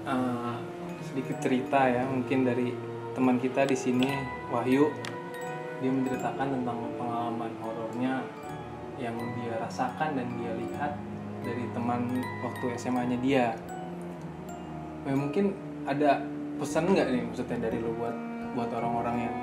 ah, 0.04 0.61
sedikit 1.02 1.40
cerita 1.40 1.88
ya 1.88 2.04
mungkin 2.04 2.44
dari 2.44 2.70
teman 3.16 3.40
kita 3.40 3.64
di 3.66 3.74
sini 3.74 4.07
Wahyu 4.52 4.92
dia 5.81 5.90
menceritakan 5.90 6.61
tentang 6.61 6.78
pengalaman 7.00 7.52
horornya 7.59 8.22
yang 8.98 9.14
dia 9.38 9.59
rasakan 9.59 10.18
dan 10.18 10.26
dia 10.38 10.52
lihat 10.54 10.92
dari 11.48 11.64
teman 11.72 12.12
waktu 12.44 12.76
SMA-nya 12.76 13.18
dia. 13.24 13.46
Ya, 15.08 15.14
mungkin 15.16 15.56
ada 15.88 16.20
pesan 16.61 16.92
nggak 16.92 17.08
nih 17.08 17.22
maksudnya 17.24 17.58
dari 17.64 17.80
lu 17.80 17.96
buat 17.96 18.12
buat 18.52 18.68
orang-orang 18.76 19.16
yang 19.24 19.37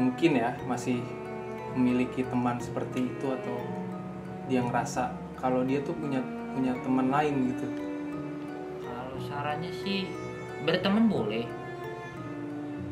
mungkin 0.00 0.40
ya 0.40 0.56
masih 0.64 1.04
memiliki 1.76 2.24
teman 2.24 2.56
seperti 2.56 3.12
itu 3.12 3.26
atau 3.28 3.58
dia 4.48 4.64
ngerasa 4.64 5.12
kalau 5.36 5.60
dia 5.62 5.84
tuh 5.84 5.92
punya 5.94 6.24
punya 6.56 6.72
teman 6.80 7.12
lain 7.12 7.54
gitu. 7.54 7.66
Kalau 8.82 9.16
sarannya 9.28 9.72
sih 9.84 10.08
berteman 10.64 11.06
boleh, 11.06 11.46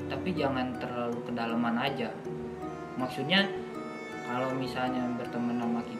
tapi 0.08 0.32
jangan 0.36 0.78
terlalu 0.78 1.18
kedalaman 1.26 1.76
aja. 1.80 2.12
Maksudnya 2.94 3.50
kalau 4.28 4.52
misalnya 4.54 5.08
berteman 5.16 5.58
sama 5.58 5.80
itu, 5.88 5.97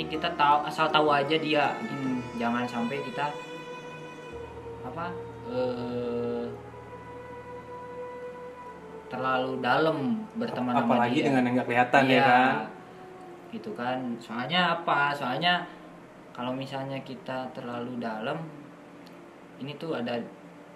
mending 0.00 0.16
kita 0.16 0.32
tahu 0.32 0.64
asal 0.64 0.88
tahu 0.88 1.12
aja 1.12 1.36
dia. 1.36 1.76
Hmm. 1.76 2.24
Jangan 2.40 2.64
sampai 2.64 3.04
kita 3.04 3.28
apa 4.80 5.12
eh, 5.52 6.48
terlalu 9.12 9.60
dalam 9.60 10.24
berteman 10.40 10.72
sama 10.72 11.04
Apalagi 11.04 11.20
dia. 11.20 11.24
dengan 11.28 11.42
yang 11.44 11.54
nggak 11.60 11.68
kelihatan 11.68 12.02
ya 12.08 12.08
Iya, 12.08 12.24
kan. 12.24 12.54
gitu 13.52 13.70
kan 13.76 13.98
soalnya 14.16 14.60
apa 14.80 15.12
soalnya 15.12 15.68
kalau 16.32 16.56
misalnya 16.56 16.96
kita 17.04 17.44
terlalu 17.52 18.00
dalam 18.00 18.40
ini 19.60 19.76
tuh 19.76 20.00
ada 20.00 20.16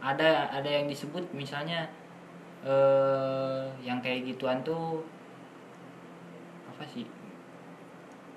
ada 0.05 0.53
ada 0.53 0.69
yang 0.69 0.85
disebut 0.85 1.25
misalnya 1.33 1.89
eh 2.61 3.65
yang 3.81 4.05
kayak 4.05 4.29
gituan 4.29 4.61
tuh 4.61 5.01
apa 6.69 6.85
sih 6.85 7.09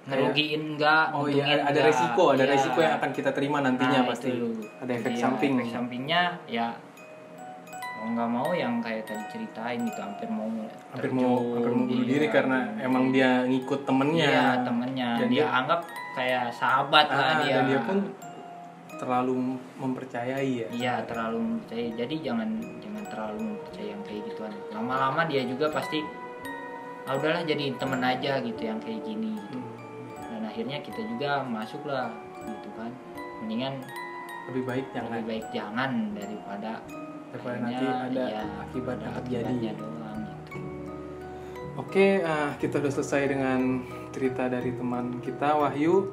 ngerugiin 0.07 0.61
enggak 0.73 1.05
Oh 1.11 1.25
iya, 1.25 1.43
ada 1.61 1.69
enggak. 1.69 1.85
resiko, 1.85 2.23
ada 2.31 2.41
Iya. 2.41 2.51
resiko 2.53 2.79
yang 2.79 2.93
akan 2.95 3.11
kita 3.11 3.29
terima 3.31 3.57
nantinya 3.59 3.99
Nah, 4.01 4.07
pasti. 4.07 4.31
itu. 4.31 4.47
Ada 4.77 4.91
efek 4.93 5.03
Jadi 5.05 5.13
ya, 5.13 5.21
samping. 5.21 5.51
efek 5.57 5.69
sampingnya 5.69 6.21
ya 6.47 6.67
mau 7.97 8.13
nggak 8.13 8.29
mau 8.29 8.49
yang 8.53 8.77
kayak 8.77 9.03
tadi 9.03 9.25
ceritain 9.27 9.81
gitu 9.81 9.97
hampir 9.97 10.29
mau 10.29 10.45
hampir 10.45 11.09
mau 11.09 11.33
hampir 11.49 11.71
mau 11.73 11.81
bunuh 11.81 11.89
terjun, 11.89 12.05
diri 12.05 12.23
iya. 12.23 12.31
karena 12.31 12.59
emang 12.79 13.03
dia 13.09 13.29
ngikut 13.43 13.79
temennya. 13.83 14.27
Iya 14.27 14.45
temennya 14.61 15.09
Dan 15.17 15.27
dia, 15.27 15.37
dia- 15.39 15.49
anggap 15.51 15.79
kayak 16.13 16.45
sahabat 16.51 17.05
lah 17.07 17.25
Ah, 17.27 17.37
dia. 17.41 17.53
Dan 17.53 17.65
dia 17.67 17.79
pun 17.81 17.97
terlalu 18.95 19.33
mempercayai 19.75 20.51
ya. 20.55 20.67
Iya 20.71 20.93
terlalu 21.03 21.57
percaya. 21.59 21.87
Jadi 21.97 22.15
jangan 22.21 22.49
jangan 22.79 23.03
terlalu 23.07 23.45
percaya 23.61 23.87
yang 23.89 24.03
kayak 24.03 24.21
gituan. 24.25 24.53
Lama-lama 24.71 25.21
dia 25.25 25.41
juga 25.43 25.65
pasti 25.67 25.99
ah 27.03 27.13
udahlah 27.13 27.43
jadi 27.43 27.71
temen 27.73 27.99
aja 27.99 28.31
gitu 28.39 28.61
yang 28.61 28.77
kayak 28.77 29.01
gini. 29.01 29.33
Gitu. 29.33 29.57
Hmm. 29.57 29.66
Akhirnya 30.57 30.81
kita 30.81 31.05
juga 31.05 31.45
masuk 31.45 31.85
lah 31.85 32.09
gitu 32.41 32.69
kan. 32.73 32.89
Mendingan 33.45 33.77
Lebih 34.49 34.63
baik 34.65 34.85
jangan 34.89 35.09
lebih 35.13 35.27
baik 35.29 35.45
jangan 35.53 35.91
daripada 36.17 36.71
daripada 37.29 37.57
nanti 37.61 37.85
ada 37.85 38.25
iya, 38.25 38.43
akibat 38.65 38.97
yang 38.97 39.13
terjadi. 39.21 39.53
doang 39.77 40.19
gitu. 40.25 40.57
Oke, 41.77 42.07
ah, 42.25 42.57
kita 42.57 42.81
udah 42.81 42.89
selesai 42.89 43.37
dengan 43.37 43.85
cerita 44.09 44.49
dari 44.49 44.73
teman 44.73 45.21
kita 45.21 45.61
Wahyu. 45.61 46.09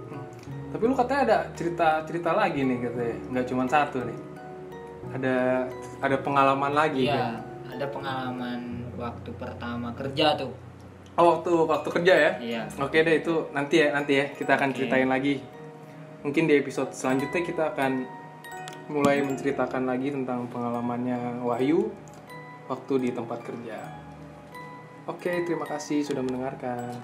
Tapi 0.76 0.82
lu 0.84 0.92
katanya 0.92 1.22
ada 1.24 1.38
cerita-cerita 1.56 2.36
lagi 2.36 2.60
nih 2.68 2.78
katanya, 2.84 3.16
nggak 3.32 3.46
cuma 3.48 3.64
satu 3.64 4.04
nih. 4.04 4.18
Ada 5.16 5.36
ada 6.04 6.16
pengalaman 6.20 6.72
lagi 6.76 7.08
kan? 7.08 7.16
Iya, 7.16 7.28
ada 7.80 7.86
pengalaman 7.88 8.60
waktu 9.00 9.30
pertama 9.40 9.88
kerja 9.96 10.36
tuh. 10.36 10.52
Oh, 11.14 11.38
waktu 11.38 11.50
waktu 11.54 11.88
kerja 11.94 12.14
ya? 12.14 12.32
Iya. 12.42 12.62
Oke 12.82 13.06
deh 13.06 13.22
itu 13.22 13.46
nanti 13.54 13.78
ya 13.78 13.94
nanti 13.94 14.18
ya 14.18 14.26
kita 14.34 14.58
akan 14.58 14.74
Oke. 14.74 14.82
ceritain 14.82 15.06
lagi. 15.06 15.38
Mungkin 16.26 16.50
di 16.50 16.54
episode 16.58 16.90
selanjutnya 16.90 17.42
kita 17.46 17.70
akan 17.70 18.02
mulai 18.90 19.22
menceritakan 19.22 19.86
lagi 19.86 20.10
tentang 20.10 20.50
pengalamannya 20.50 21.40
Wahyu 21.46 21.88
waktu 22.66 22.94
di 22.98 23.10
tempat 23.14 23.46
kerja. 23.46 23.78
Oke, 25.04 25.44
terima 25.44 25.68
kasih 25.68 26.00
sudah 26.00 26.24
mendengarkan. 26.24 26.96